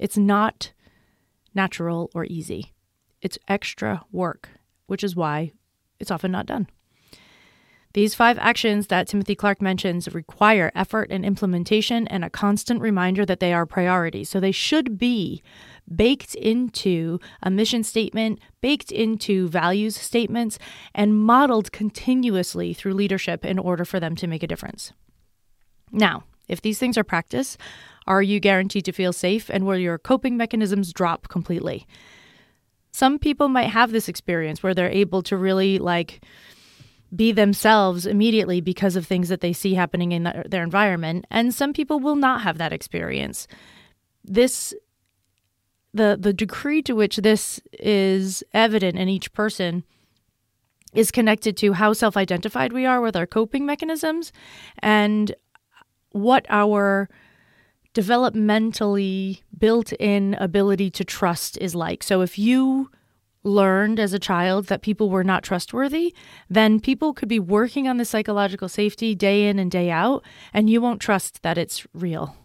It's 0.00 0.18
not 0.18 0.72
natural 1.54 2.10
or 2.14 2.24
easy, 2.24 2.72
it's 3.20 3.38
extra 3.46 4.02
work 4.10 4.48
which 4.92 5.02
is 5.02 5.16
why 5.16 5.50
it's 5.98 6.10
often 6.10 6.30
not 6.30 6.44
done. 6.44 6.68
These 7.94 8.14
five 8.14 8.38
actions 8.38 8.88
that 8.88 9.08
Timothy 9.08 9.34
Clark 9.34 9.62
mentions 9.62 10.12
require 10.12 10.70
effort 10.74 11.10
and 11.10 11.24
implementation 11.24 12.06
and 12.08 12.22
a 12.22 12.28
constant 12.30 12.82
reminder 12.82 13.24
that 13.24 13.40
they 13.40 13.54
are 13.54 13.64
priorities. 13.64 14.28
So 14.28 14.38
they 14.38 14.52
should 14.52 14.98
be 14.98 15.42
baked 15.94 16.34
into 16.34 17.20
a 17.42 17.50
mission 17.50 17.82
statement, 17.82 18.38
baked 18.60 18.92
into 18.92 19.48
values 19.48 19.96
statements, 19.96 20.58
and 20.94 21.18
modeled 21.18 21.72
continuously 21.72 22.74
through 22.74 22.92
leadership 22.92 23.44
in 23.46 23.58
order 23.58 23.86
for 23.86 23.98
them 23.98 24.14
to 24.16 24.26
make 24.26 24.42
a 24.42 24.46
difference. 24.46 24.92
Now, 25.90 26.24
if 26.48 26.60
these 26.60 26.78
things 26.78 26.98
are 26.98 27.04
practiced, 27.04 27.58
are 28.06 28.22
you 28.22 28.40
guaranteed 28.40 28.84
to 28.84 28.92
feel 28.92 29.14
safe 29.14 29.48
and 29.48 29.64
will 29.64 29.78
your 29.78 29.96
coping 29.96 30.36
mechanisms 30.36 30.92
drop 30.92 31.28
completely? 31.28 31.86
Some 32.92 33.18
people 33.18 33.48
might 33.48 33.70
have 33.70 33.90
this 33.90 34.08
experience 34.08 34.62
where 34.62 34.74
they're 34.74 34.90
able 34.90 35.22
to 35.22 35.36
really 35.36 35.78
like 35.78 36.22
be 37.14 37.32
themselves 37.32 38.06
immediately 38.06 38.60
because 38.60 38.96
of 38.96 39.06
things 39.06 39.28
that 39.28 39.40
they 39.40 39.52
see 39.52 39.74
happening 39.74 40.12
in 40.12 40.22
the, 40.22 40.44
their 40.48 40.62
environment 40.62 41.26
and 41.30 41.54
some 41.54 41.72
people 41.72 41.98
will 42.00 42.16
not 42.16 42.42
have 42.42 42.58
that 42.58 42.72
experience. 42.72 43.46
This 44.24 44.74
the 45.94 46.16
the 46.18 46.32
degree 46.32 46.82
to 46.82 46.94
which 46.94 47.16
this 47.16 47.60
is 47.72 48.42
evident 48.54 48.98
in 48.98 49.08
each 49.08 49.32
person 49.32 49.84
is 50.94 51.10
connected 51.10 51.56
to 51.56 51.72
how 51.72 51.92
self-identified 51.92 52.72
we 52.72 52.84
are 52.84 53.00
with 53.00 53.16
our 53.16 53.26
coping 53.26 53.64
mechanisms 53.64 54.32
and 54.80 55.34
what 56.12 56.44
our 56.50 57.08
developmentally 57.94 59.42
built 59.58 59.92
in 59.94 60.34
ability 60.34 60.90
to 60.90 61.04
trust 61.04 61.58
is 61.58 61.74
like. 61.74 62.02
So 62.02 62.20
if 62.22 62.38
you 62.38 62.90
learned 63.44 63.98
as 63.98 64.12
a 64.12 64.18
child 64.18 64.66
that 64.66 64.82
people 64.82 65.10
were 65.10 65.24
not 65.24 65.42
trustworthy, 65.42 66.14
then 66.48 66.80
people 66.80 67.12
could 67.12 67.28
be 67.28 67.40
working 67.40 67.88
on 67.88 67.96
the 67.96 68.04
psychological 68.04 68.68
safety 68.68 69.14
day 69.14 69.48
in 69.48 69.58
and 69.58 69.70
day 69.70 69.90
out, 69.90 70.24
and 70.52 70.70
you 70.70 70.80
won't 70.80 71.00
trust 71.00 71.42
that 71.42 71.58
it's 71.58 71.86
real. 71.92 72.36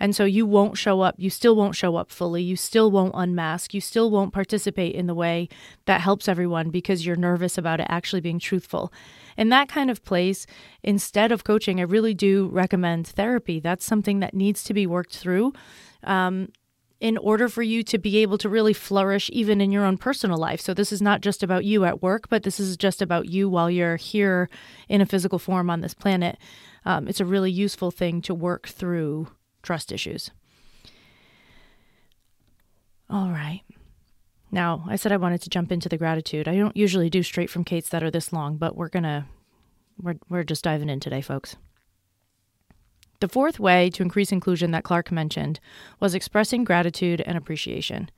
And 0.00 0.14
so 0.14 0.24
you 0.24 0.46
won't 0.46 0.76
show 0.76 1.00
up, 1.00 1.14
you 1.18 1.30
still 1.30 1.56
won't 1.56 1.76
show 1.76 1.96
up 1.96 2.10
fully, 2.10 2.42
you 2.42 2.56
still 2.56 2.90
won't 2.90 3.14
unmask, 3.14 3.74
you 3.74 3.80
still 3.80 4.10
won't 4.10 4.32
participate 4.32 4.94
in 4.94 5.06
the 5.06 5.14
way 5.14 5.48
that 5.86 6.00
helps 6.00 6.28
everyone 6.28 6.70
because 6.70 7.06
you're 7.06 7.16
nervous 7.16 7.58
about 7.58 7.80
it 7.80 7.86
actually 7.88 8.20
being 8.20 8.38
truthful. 8.38 8.92
In 9.36 9.48
that 9.48 9.68
kind 9.68 9.90
of 9.90 10.04
place, 10.04 10.46
instead 10.82 11.32
of 11.32 11.44
coaching, 11.44 11.80
I 11.80 11.84
really 11.84 12.14
do 12.14 12.48
recommend 12.52 13.06
therapy. 13.06 13.60
That's 13.60 13.84
something 13.84 14.20
that 14.20 14.34
needs 14.34 14.62
to 14.64 14.74
be 14.74 14.86
worked 14.86 15.16
through. 15.16 15.52
Um, 16.04 16.48
in 17.00 17.18
order 17.18 17.48
for 17.50 17.62
you 17.62 17.82
to 17.82 17.98
be 17.98 18.18
able 18.18 18.38
to 18.38 18.48
really 18.48 18.72
flourish 18.72 19.28
even 19.32 19.60
in 19.60 19.70
your 19.70 19.84
own 19.84 19.98
personal 19.98 20.38
life. 20.38 20.58
So, 20.58 20.72
this 20.72 20.90
is 20.90 21.02
not 21.02 21.20
just 21.20 21.42
about 21.42 21.64
you 21.64 21.84
at 21.84 22.02
work, 22.02 22.30
but 22.30 22.44
this 22.44 22.58
is 22.58 22.78
just 22.78 23.02
about 23.02 23.28
you 23.28 23.46
while 23.46 23.70
you're 23.70 23.96
here 23.96 24.48
in 24.88 25.02
a 25.02 25.06
physical 25.06 25.38
form 25.38 25.68
on 25.68 25.82
this 25.82 25.92
planet. 25.92 26.38
Um, 26.86 27.06
it's 27.06 27.20
a 27.20 27.26
really 27.26 27.50
useful 27.50 27.90
thing 27.90 28.22
to 28.22 28.34
work 28.34 28.68
through 28.68 29.28
trust 29.64 29.90
issues. 29.90 30.30
All 33.10 33.30
right. 33.30 33.62
Now, 34.50 34.84
I 34.88 34.96
said 34.96 35.10
I 35.10 35.16
wanted 35.16 35.42
to 35.42 35.50
jump 35.50 35.72
into 35.72 35.88
the 35.88 35.98
gratitude. 35.98 36.46
I 36.46 36.56
don't 36.56 36.76
usually 36.76 37.10
do 37.10 37.22
straight 37.22 37.50
from 37.50 37.64
Cait's 37.64 37.88
that 37.88 38.04
are 38.04 38.10
this 38.10 38.32
long, 38.32 38.56
but 38.56 38.76
we're 38.76 38.88
going 38.88 39.02
to 39.02 39.24
we're 40.00 40.14
we're 40.28 40.44
just 40.44 40.64
diving 40.64 40.88
in 40.88 41.00
today, 41.00 41.20
folks. 41.20 41.56
The 43.20 43.28
fourth 43.28 43.58
way 43.58 43.90
to 43.90 44.02
increase 44.02 44.32
inclusion 44.32 44.70
that 44.72 44.84
Clark 44.84 45.10
mentioned 45.10 45.60
was 46.00 46.14
expressing 46.14 46.64
gratitude 46.64 47.22
and 47.24 47.38
appreciation. 47.38 48.10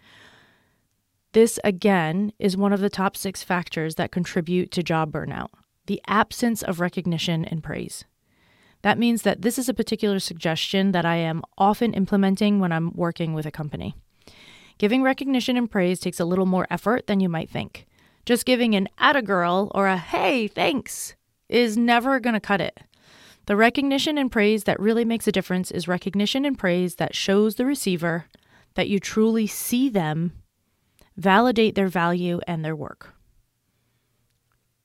This, 1.33 1.59
again, 1.65 2.33
is 2.39 2.57
one 2.57 2.73
of 2.73 2.81
the 2.81 2.91
top 2.91 3.17
six 3.17 3.43
factors 3.43 3.97
that 3.97 4.11
contribute 4.11 4.71
to 4.73 4.83
job 4.83 5.13
burnout 5.13 5.49
the 5.87 6.01
absence 6.09 6.63
of 6.63 6.81
recognition 6.81 7.45
and 7.45 7.63
praise. 7.63 8.05
That 8.87 9.01
means 9.01 9.23
that 9.23 9.43
this 9.43 9.59
is 9.59 9.69
a 9.69 9.75
particular 9.75 10.21
suggestion 10.21 10.93
that 10.93 11.05
I 11.05 11.17
am 11.17 11.43
often 11.59 11.93
implementing 11.93 12.61
when 12.61 12.71
I'm 12.71 12.93
working 12.95 13.35
with 13.35 13.45
a 13.45 13.51
company. 13.51 13.97
Giving 14.79 15.03
recognition 15.03 15.57
and 15.57 15.69
praise 15.69 15.99
takes 15.99 16.21
a 16.21 16.25
little 16.25 16.47
more 16.47 16.69
effort 16.71 17.09
than 17.09 17.19
you 17.19 17.29
might 17.29 17.51
think. 17.51 17.89
Just 18.25 18.47
giving 18.47 18.77
an 18.77 18.89
atta 18.97 19.23
girl 19.23 19.73
or 19.75 19.89
a 19.89 19.97
hey, 19.97 20.47
thanks 20.47 21.17
is 21.49 21.77
never 21.77 22.21
going 22.21 22.35
to 22.35 22.39
cut 22.39 22.61
it. 22.61 22.79
The 23.47 23.57
recognition 23.57 24.19
and 24.19 24.31
praise 24.31 24.63
that 24.63 24.79
really 24.79 25.05
makes 25.05 25.27
a 25.27 25.33
difference 25.33 25.73
is 25.73 25.89
recognition 25.89 26.45
and 26.45 26.57
praise 26.57 26.95
that 26.95 27.17
shows 27.17 27.57
the 27.57 27.67
receiver 27.67 28.27
that 28.75 28.89
you 28.89 29.01
truly 29.01 29.49
see 29.49 29.89
them, 29.89 30.31
validate 31.17 31.75
their 31.75 31.89
value 31.89 32.39
and 32.47 32.65
their 32.65 32.77
work 32.77 33.16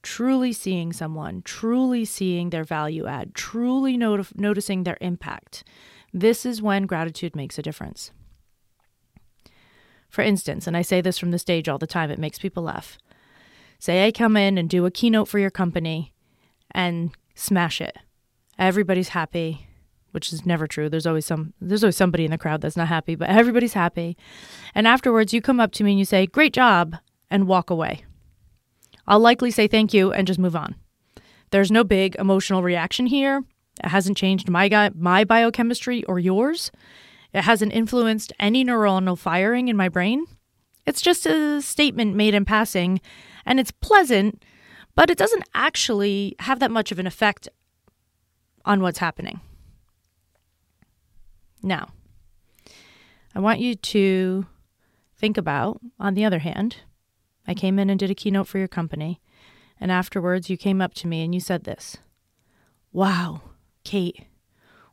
truly 0.02 0.54
seeing 0.54 0.94
someone, 0.94 1.42
truly 1.44 2.06
seeing 2.06 2.50
their 2.50 2.64
value 2.64 3.06
add, 3.06 3.36
truly 3.36 3.98
not- 3.98 4.38
noticing 4.38 4.84
their 4.84 4.98
impact. 5.02 5.64
This 6.14 6.46
is 6.46 6.62
when 6.62 6.86
gratitude 6.86 7.36
makes 7.36 7.58
a 7.58 7.62
difference. 7.62 8.12
For 10.10 10.22
instance, 10.22 10.68
and 10.68 10.76
I 10.76 10.82
say 10.82 11.00
this 11.00 11.18
from 11.18 11.32
the 11.32 11.40
stage 11.40 11.70
all 11.70 11.78
the 11.78 11.88
time, 11.88 12.12
it 12.12 12.20
makes 12.20 12.38
people 12.38 12.64
laugh. 12.64 12.98
Say 13.80 14.06
I 14.06 14.12
come 14.12 14.36
in 14.36 14.58
and 14.58 14.70
do 14.70 14.86
a 14.86 14.92
keynote 14.92 15.28
for 15.28 15.40
your 15.40 15.50
company 15.50 16.14
and 16.72 17.12
smash 17.34 17.80
it. 17.82 17.98
Everybody's 18.60 19.10
happy, 19.10 19.68
which 20.12 20.32
is 20.34 20.46
never 20.46 20.68
true. 20.68 20.90
There's 20.90 21.08
always 21.08 21.26
some 21.26 21.54
there's 21.62 21.84
always 21.84 21.96
somebody 21.96 22.26
in 22.26 22.32
the 22.32 22.38
crowd 22.38 22.62
that's 22.62 22.78
not 22.78 22.90
happy, 22.90 23.16
but 23.16 23.30
everybody's 23.30 23.74
happy. 23.74 24.18
And 24.76 24.88
afterwards 24.88 25.34
you 25.34 25.42
come 25.42 25.60
up 25.60 25.72
to 25.74 25.84
me 25.84 25.92
and 25.92 26.00
you 26.00 26.06
say, 26.06 26.28
"Great 26.28 26.54
job," 26.54 26.98
and 27.30 27.48
walk 27.48 27.70
away. 27.70 28.04
I'll 29.08 29.20
likely 29.20 29.52
say 29.52 29.68
thank 29.68 29.94
you 29.94 30.12
and 30.12 30.28
just 30.28 30.40
move 30.40 30.56
on. 30.56 30.76
There's 31.50 31.72
no 31.72 31.84
big 31.84 32.16
emotional 32.16 32.64
reaction 32.64 33.08
here. 33.08 33.44
It 33.84 33.90
hasn't 33.90 34.18
changed 34.18 34.50
my 34.50 34.92
my 34.96 35.24
biochemistry 35.24 36.04
or 36.06 36.20
yours. 36.20 36.72
It 37.34 37.42
hasn't 37.42 37.74
influenced 37.74 38.34
any 38.40 38.64
neuronal 38.66 39.18
firing 39.18 39.68
in 39.68 39.78
my 39.78 39.90
brain. 39.90 40.26
It's 40.86 41.02
just 41.02 41.26
a 41.26 41.62
statement 41.62 42.16
made 42.16 42.34
in 42.34 42.46
passing, 42.46 43.02
and 43.46 43.60
it's 43.60 43.72
pleasant, 43.72 44.44
but 44.96 45.10
it 45.10 45.18
doesn't 45.18 45.44
actually 45.54 46.36
have 46.40 46.60
that 46.60 46.72
much 46.72 46.92
of 46.92 47.00
an 47.00 47.08
effect 47.08 47.48
on 48.66 48.82
what's 48.82 49.00
happening. 49.00 49.40
Now, 51.64 51.90
I 53.36 53.40
want 53.40 53.60
you 53.60 53.76
to 53.76 54.46
think 55.16 55.38
about, 55.38 55.80
on 56.00 56.16
the 56.16 56.26
other 56.26 56.40
hand, 56.40 56.78
I 57.52 57.54
came 57.54 57.80
in 57.80 57.90
and 57.90 58.00
did 58.00 58.10
a 58.10 58.16
keynote 58.16 58.48
for 58.48 58.60
your 58.60 58.70
company, 58.70 59.20
and 59.78 59.92
afterwards 59.92 60.50
you 60.50 60.56
came 60.56 60.82
up 60.82 60.94
to 60.96 61.08
me 61.08 61.22
and 61.22 61.36
you 61.36 61.42
said 61.42 61.66
this 61.66 61.98
Wow, 62.94 63.42
Cait, 63.84 64.26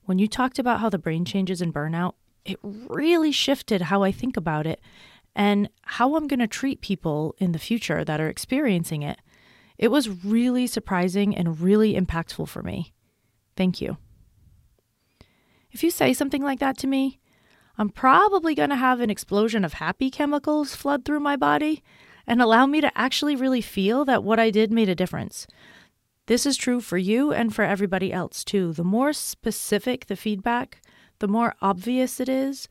when 0.03 0.19
you 0.19 0.27
talked 0.27 0.59
about 0.59 0.81
how 0.81 0.89
the 0.89 0.99
brain 0.99 1.25
changes 1.25 1.63
in 1.63 1.73
burnout, 1.73 2.15
it 2.45 2.59
really 2.63 3.31
shifted 3.31 3.83
how 3.83 4.03
I 4.03 4.11
think 4.11 4.37
about 4.37 4.67
it 4.67 4.81
and 5.37 5.69
how 5.83 6.17
I'm 6.17 6.27
going 6.27 6.41
to 6.41 6.49
treat 6.49 6.81
people 6.81 7.37
in 7.39 7.53
the 7.53 7.61
future 7.61 8.05
that 8.05 8.21
are 8.21 8.29
experiencing 8.29 9.03
it. 9.03 9.21
It 9.79 9.93
was 9.93 10.25
really 10.25 10.67
surprising 10.67 11.37
and 11.37 11.61
really 11.61 11.95
impactful 11.95 12.49
for 12.49 12.65
me. 12.65 12.93
Thank 13.57 13.81
you. 13.81 13.99
If 15.71 15.85
you 15.85 15.93
say 15.93 16.13
something 16.13 16.43
like 16.43 16.59
that 16.59 16.77
to 16.79 16.89
me, 16.89 17.21
I'm 17.77 17.91
probably 17.91 18.57
going 18.57 18.71
to 18.71 18.75
have 18.75 18.99
an 18.99 19.11
explosion 19.11 19.65
of 19.65 19.75
happy 19.75 20.11
chemicals 20.11 20.75
flood 20.75 21.05
through 21.05 21.21
my 21.21 21.37
body 21.37 21.85
and 22.29 22.43
allow 22.43 22.67
me 22.67 22.83
to 22.83 22.97
actually 22.97 23.35
really 23.35 23.63
feel 23.63 24.05
that 24.05 24.23
what 24.23 24.39
I 24.39 24.51
did 24.51 24.71
made 24.71 24.91
a 24.91 24.95
difference. 24.95 25.47
This 26.27 26.45
is 26.45 26.59
true 26.59 26.81
for 26.81 26.99
you 26.99 27.33
and 27.33 27.55
for 27.55 27.65
everybody 27.65 28.13
else 28.13 28.45
too. 28.45 28.75
The 28.75 28.85
more 28.85 29.15
specific 29.15 30.07
the 30.07 30.15
feedback, 30.15 30.83
the 31.21 31.27
more 31.27 31.55
obvious 31.63 32.21
it 32.21 32.29
is, 32.29 32.69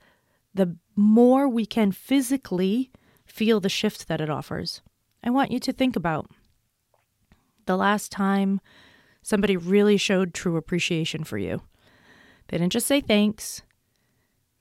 the 0.54 0.78
more 0.96 1.50
we 1.50 1.66
can 1.66 1.92
physically 1.92 2.92
feel 3.26 3.60
the 3.60 3.68
shift 3.68 4.08
that 4.08 4.22
it 4.22 4.30
offers. 4.30 4.82
I 5.24 5.32
want 5.32 5.52
you 5.52 5.60
to 5.62 5.74
think 5.74 5.96
about 5.96 6.30
the 7.66 7.76
last 7.76 8.12
time 8.12 8.62
somebody 9.24 9.58
really 9.58 9.98
showed 9.98 10.36
true 10.36 10.56
appreciation 10.56 11.24
for 11.24 11.40
you. 11.40 11.64
They 12.48 12.60
didn't 12.60 12.74
just 12.74 12.88
say 12.88 13.02
thanks, 13.02 13.64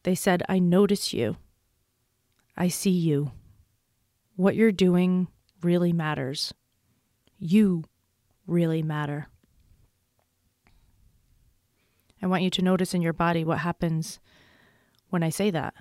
they 0.04 0.14
said, 0.14 0.42
I 0.48 0.58
notice 0.58 1.12
you. 1.12 1.36
I 2.56 2.68
see 2.68 2.90
you. 2.90 3.32
What 4.36 4.54
you're 4.54 4.72
doing 4.72 5.28
really 5.62 5.92
matters. 5.92 6.52
You 7.38 7.84
really 8.46 8.82
matter. 8.82 9.28
I 12.22 12.26
want 12.26 12.42
you 12.42 12.50
to 12.50 12.62
notice 12.62 12.94
in 12.94 13.02
your 13.02 13.12
body 13.12 13.44
what 13.44 13.58
happens 13.58 14.20
when 15.08 15.22
I 15.22 15.30
say 15.30 15.50
that. 15.50 15.74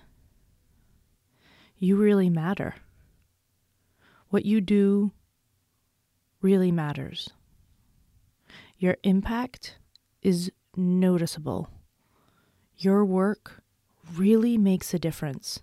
You 1.77 1.97
really 1.97 2.29
matter. 2.29 2.75
What 4.29 4.45
you 4.45 4.61
do 4.61 5.11
really 6.41 6.71
matters. 6.71 7.29
Your 8.77 8.95
impact 9.03 9.77
is 10.21 10.51
noticeable. 10.77 11.69
Your 12.77 13.03
work 13.03 13.63
really 14.15 14.57
makes 14.57 14.93
a 14.93 14.99
difference. 14.99 15.61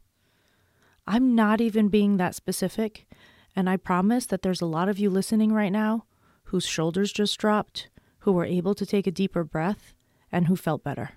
I'm 1.06 1.34
not 1.34 1.60
even 1.60 1.88
being 1.88 2.16
that 2.16 2.34
specific. 2.34 3.06
And 3.54 3.68
I 3.68 3.76
promise 3.76 4.26
that 4.26 4.42
there's 4.42 4.60
a 4.60 4.66
lot 4.66 4.88
of 4.88 4.98
you 4.98 5.10
listening 5.10 5.52
right 5.52 5.72
now 5.72 6.06
whose 6.44 6.66
shoulders 6.66 7.12
just 7.12 7.38
dropped, 7.38 7.88
who 8.20 8.32
were 8.32 8.44
able 8.44 8.74
to 8.74 8.86
take 8.86 9.06
a 9.06 9.10
deeper 9.10 9.44
breath, 9.44 9.94
and 10.30 10.46
who 10.46 10.56
felt 10.56 10.84
better. 10.84 11.10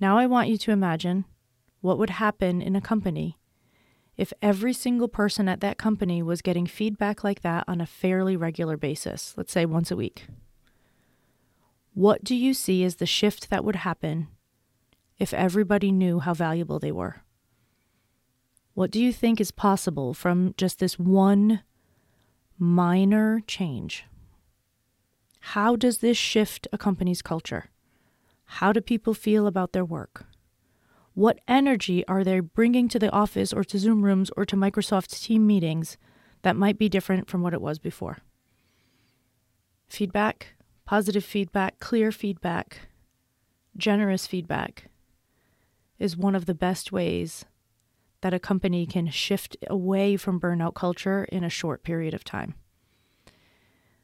Now 0.00 0.18
I 0.18 0.26
want 0.26 0.48
you 0.48 0.58
to 0.58 0.72
imagine 0.72 1.24
what 1.80 1.98
would 1.98 2.10
happen 2.10 2.60
in 2.60 2.74
a 2.74 2.80
company 2.80 3.38
if 4.16 4.32
every 4.40 4.72
single 4.72 5.08
person 5.08 5.48
at 5.48 5.60
that 5.60 5.78
company 5.78 6.22
was 6.22 6.42
getting 6.42 6.66
feedback 6.66 7.24
like 7.24 7.42
that 7.42 7.64
on 7.66 7.80
a 7.80 7.86
fairly 7.86 8.36
regular 8.36 8.76
basis, 8.76 9.34
let's 9.36 9.52
say 9.52 9.66
once 9.66 9.90
a 9.90 9.96
week. 9.96 10.26
What 11.94 12.24
do 12.24 12.34
you 12.34 12.54
see 12.54 12.84
as 12.84 12.96
the 12.96 13.06
shift 13.06 13.50
that 13.50 13.64
would 13.64 13.76
happen 13.76 14.28
if 15.18 15.34
everybody 15.34 15.92
knew 15.92 16.20
how 16.20 16.34
valuable 16.34 16.78
they 16.78 16.92
were? 16.92 17.22
What 18.74 18.90
do 18.90 19.00
you 19.00 19.12
think 19.12 19.40
is 19.40 19.52
possible 19.52 20.14
from 20.14 20.52
just 20.56 20.80
this 20.80 20.98
one 20.98 21.62
minor 22.58 23.40
change? 23.46 24.04
How 25.38 25.76
does 25.76 25.98
this 25.98 26.16
shift 26.16 26.66
a 26.72 26.78
company's 26.78 27.22
culture? 27.22 27.70
How 28.46 28.72
do 28.72 28.80
people 28.80 29.14
feel 29.14 29.46
about 29.46 29.72
their 29.72 29.84
work? 29.84 30.26
What 31.14 31.38
energy 31.46 32.04
are 32.08 32.24
they 32.24 32.40
bringing 32.40 32.88
to 32.88 32.98
the 32.98 33.12
office 33.12 33.52
or 33.52 33.62
to 33.62 33.78
Zoom 33.78 34.04
rooms 34.04 34.32
or 34.36 34.44
to 34.44 34.56
Microsoft 34.56 35.22
team 35.22 35.46
meetings 35.46 35.96
that 36.42 36.56
might 36.56 36.76
be 36.76 36.88
different 36.88 37.28
from 37.28 37.42
what 37.42 37.54
it 37.54 37.60
was 37.60 37.78
before? 37.78 38.18
Feedback, 39.86 40.54
positive 40.84 41.24
feedback, 41.24 41.78
clear 41.78 42.10
feedback, 42.10 42.88
generous 43.76 44.26
feedback 44.26 44.90
is 46.00 46.16
one 46.16 46.34
of 46.34 46.46
the 46.46 46.54
best 46.54 46.90
ways 46.90 47.44
that 48.24 48.32
a 48.32 48.38
company 48.38 48.86
can 48.86 49.10
shift 49.10 49.54
away 49.68 50.16
from 50.16 50.40
burnout 50.40 50.72
culture 50.72 51.24
in 51.24 51.44
a 51.44 51.50
short 51.50 51.82
period 51.82 52.14
of 52.14 52.24
time. 52.24 52.54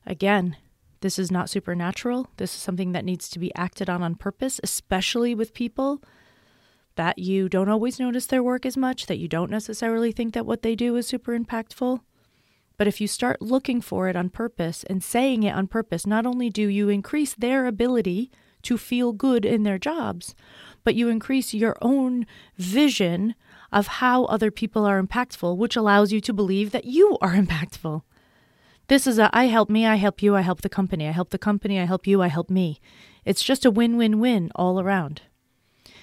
Again, 0.05 0.59
this 1.01 1.19
is 1.19 1.31
not 1.31 1.49
supernatural. 1.49 2.29
This 2.37 2.55
is 2.55 2.61
something 2.61 2.93
that 2.93 3.07
needs 3.07 3.31
to 3.31 3.39
be 3.39 3.51
acted 3.55 3.89
on 3.89 4.03
on 4.03 4.17
purpose, 4.17 4.61
especially 4.63 5.35
with 5.35 5.55
people 5.55 6.03
that 6.97 7.19
you 7.19 7.49
don't 7.49 7.71
always 7.71 7.99
notice 7.99 8.27
their 8.27 8.43
work 8.43 8.67
as 8.67 8.77
much, 8.77 9.07
that 9.07 9.17
you 9.17 9.27
don't 9.27 9.51
necessarily 9.51 10.13
think 10.13 10.35
that 10.35 10.45
what 10.45 10.61
they 10.61 10.75
do 10.75 10.97
is 10.97 11.07
super 11.07 11.35
impactful. 11.35 12.01
But 12.77 12.87
if 12.87 13.01
you 13.01 13.09
start 13.09 13.41
looking 13.41 13.81
for 13.81 14.07
it 14.07 14.17
on 14.17 14.29
purpose 14.29 14.85
and 14.85 15.03
saying 15.03 15.45
it 15.45 15.55
on 15.55 15.67
purpose, 15.67 16.07
not 16.07 16.27
only 16.27 16.51
do 16.51 16.69
you 16.69 16.91
increase 16.91 17.33
their 17.33 17.65
ability 17.65 18.31
to 18.65 18.77
feel 18.77 19.15
good 19.15 19.47
in 19.47 19.63
their 19.63 19.79
jobs, 19.79 20.35
but 20.85 20.95
you 20.95 21.09
increase 21.09 21.55
your 21.55 21.79
own 21.81 22.27
vision 22.59 23.35
of 23.73 23.87
how 23.87 24.25
other 24.25 24.51
people 24.51 24.85
are 24.85 25.03
impactful, 25.03 25.57
which 25.57 25.77
allows 25.77 26.13
you 26.13 26.21
to 26.21 26.33
believe 26.33 26.71
that 26.73 26.85
you 26.85 27.17
are 27.21 27.35
impactful. 27.35 28.03
This 28.89 29.07
is 29.07 29.19
a 29.19 29.31
I 29.33 29.45
help 29.45 29.71
me, 29.71 29.87
I 29.87 29.97
help 29.97 30.23
you, 30.23 30.35
I 30.35 30.41
help 30.41 30.63
the 30.63 30.69
company, 30.69 31.07
I 31.07 31.13
help 31.13 31.31
the 31.31 31.39
company, 31.39 31.79
I 31.79 31.85
help 31.85 32.07
you, 32.07 32.23
I 32.23 32.27
help 32.27 32.51
me. 32.51 32.81
It's 33.25 33.43
just 33.43 33.65
a 33.65 33.71
win 33.71 33.97
win 33.97 34.19
win 34.19 34.51
all 34.57 34.81
around. 34.81 35.23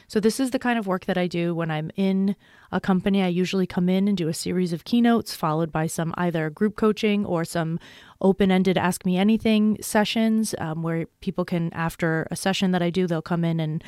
So, 0.10 0.22
this 0.22 0.40
is 0.40 0.52
the 0.52 0.60
kind 0.60 0.80
of 0.80 0.88
work 0.88 1.06
that 1.06 1.18
I 1.18 1.28
do 1.28 1.54
when 1.54 1.70
I'm 1.70 1.92
in 1.98 2.38
a 2.72 2.80
company. 2.80 3.22
I 3.22 3.28
usually 3.28 3.68
come 3.68 3.90
in 3.90 4.08
and 4.08 4.16
do 4.16 4.30
a 4.30 4.34
series 4.34 4.72
of 4.72 4.86
keynotes, 4.86 5.36
followed 5.36 5.70
by 5.70 5.88
some 5.88 6.14
either 6.16 6.50
group 6.50 6.78
coaching 6.78 7.26
or 7.26 7.44
some 7.44 7.78
open 8.22 8.50
ended 8.50 8.78
Ask 8.78 9.06
Me 9.06 9.18
Anything 9.18 9.78
sessions 9.82 10.56
um, 10.60 10.82
where 10.82 11.08
people 11.20 11.44
can, 11.44 11.74
after 11.74 12.26
a 12.32 12.38
session 12.38 12.72
that 12.72 12.82
I 12.82 12.90
do, 12.90 13.06
they'll 13.06 13.22
come 13.22 13.44
in 13.44 13.60
and 13.60 13.84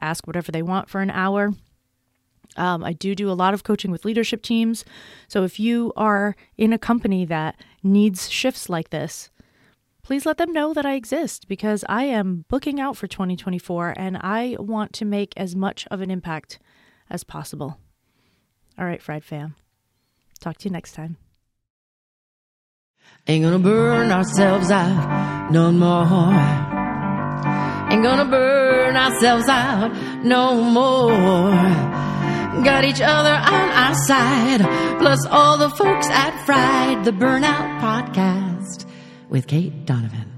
ask 0.00 0.26
whatever 0.26 0.50
they 0.50 0.62
want 0.62 0.88
for 0.90 1.00
an 1.00 1.10
hour. 1.10 1.52
Um, 2.60 2.84
I 2.84 2.92
do 2.92 3.14
do 3.14 3.30
a 3.30 3.32
lot 3.32 3.54
of 3.54 3.64
coaching 3.64 3.90
with 3.90 4.04
leadership 4.04 4.42
teams. 4.42 4.84
So, 5.28 5.42
if 5.44 5.58
you 5.58 5.92
are 5.96 6.36
in 6.58 6.72
a 6.72 6.78
company 6.78 7.24
that 7.24 7.56
needs 7.82 8.28
shifts 8.30 8.68
like 8.68 8.90
this, 8.90 9.30
please 10.02 10.26
let 10.26 10.36
them 10.36 10.52
know 10.52 10.74
that 10.74 10.84
I 10.84 10.94
exist 10.94 11.48
because 11.48 11.84
I 11.88 12.04
am 12.04 12.44
booking 12.48 12.78
out 12.78 12.96
for 12.96 13.06
2024 13.06 13.94
and 13.96 14.18
I 14.18 14.56
want 14.58 14.92
to 14.94 15.04
make 15.04 15.32
as 15.36 15.56
much 15.56 15.86
of 15.90 16.00
an 16.00 16.10
impact 16.10 16.58
as 17.08 17.24
possible. 17.24 17.78
All 18.78 18.84
right, 18.84 19.02
Fried 19.02 19.24
Fam. 19.24 19.56
Talk 20.38 20.58
to 20.58 20.68
you 20.68 20.72
next 20.72 20.92
time. 20.92 21.16
Ain't 23.26 23.44
gonna 23.44 23.58
burn 23.58 24.10
ourselves 24.10 24.70
out 24.70 25.50
no 25.50 25.70
more. 25.72 26.34
Ain't 27.90 28.02
gonna 28.02 28.24
burn 28.24 28.96
ourselves 28.96 29.48
out 29.48 29.92
no 30.24 30.62
more. 30.62 32.09
Got 32.64 32.84
each 32.84 33.00
other 33.00 33.30
on 33.32 33.70
our 33.70 33.94
side, 34.06 34.60
plus 34.98 35.24
all 35.26 35.56
the 35.56 35.70
folks 35.70 36.08
at 36.08 36.44
Fried, 36.44 37.04
the 37.04 37.12
Burnout 37.12 37.80
Podcast 37.80 38.86
with 39.28 39.46
Cait 39.46 39.86
Donovan. 39.86 40.29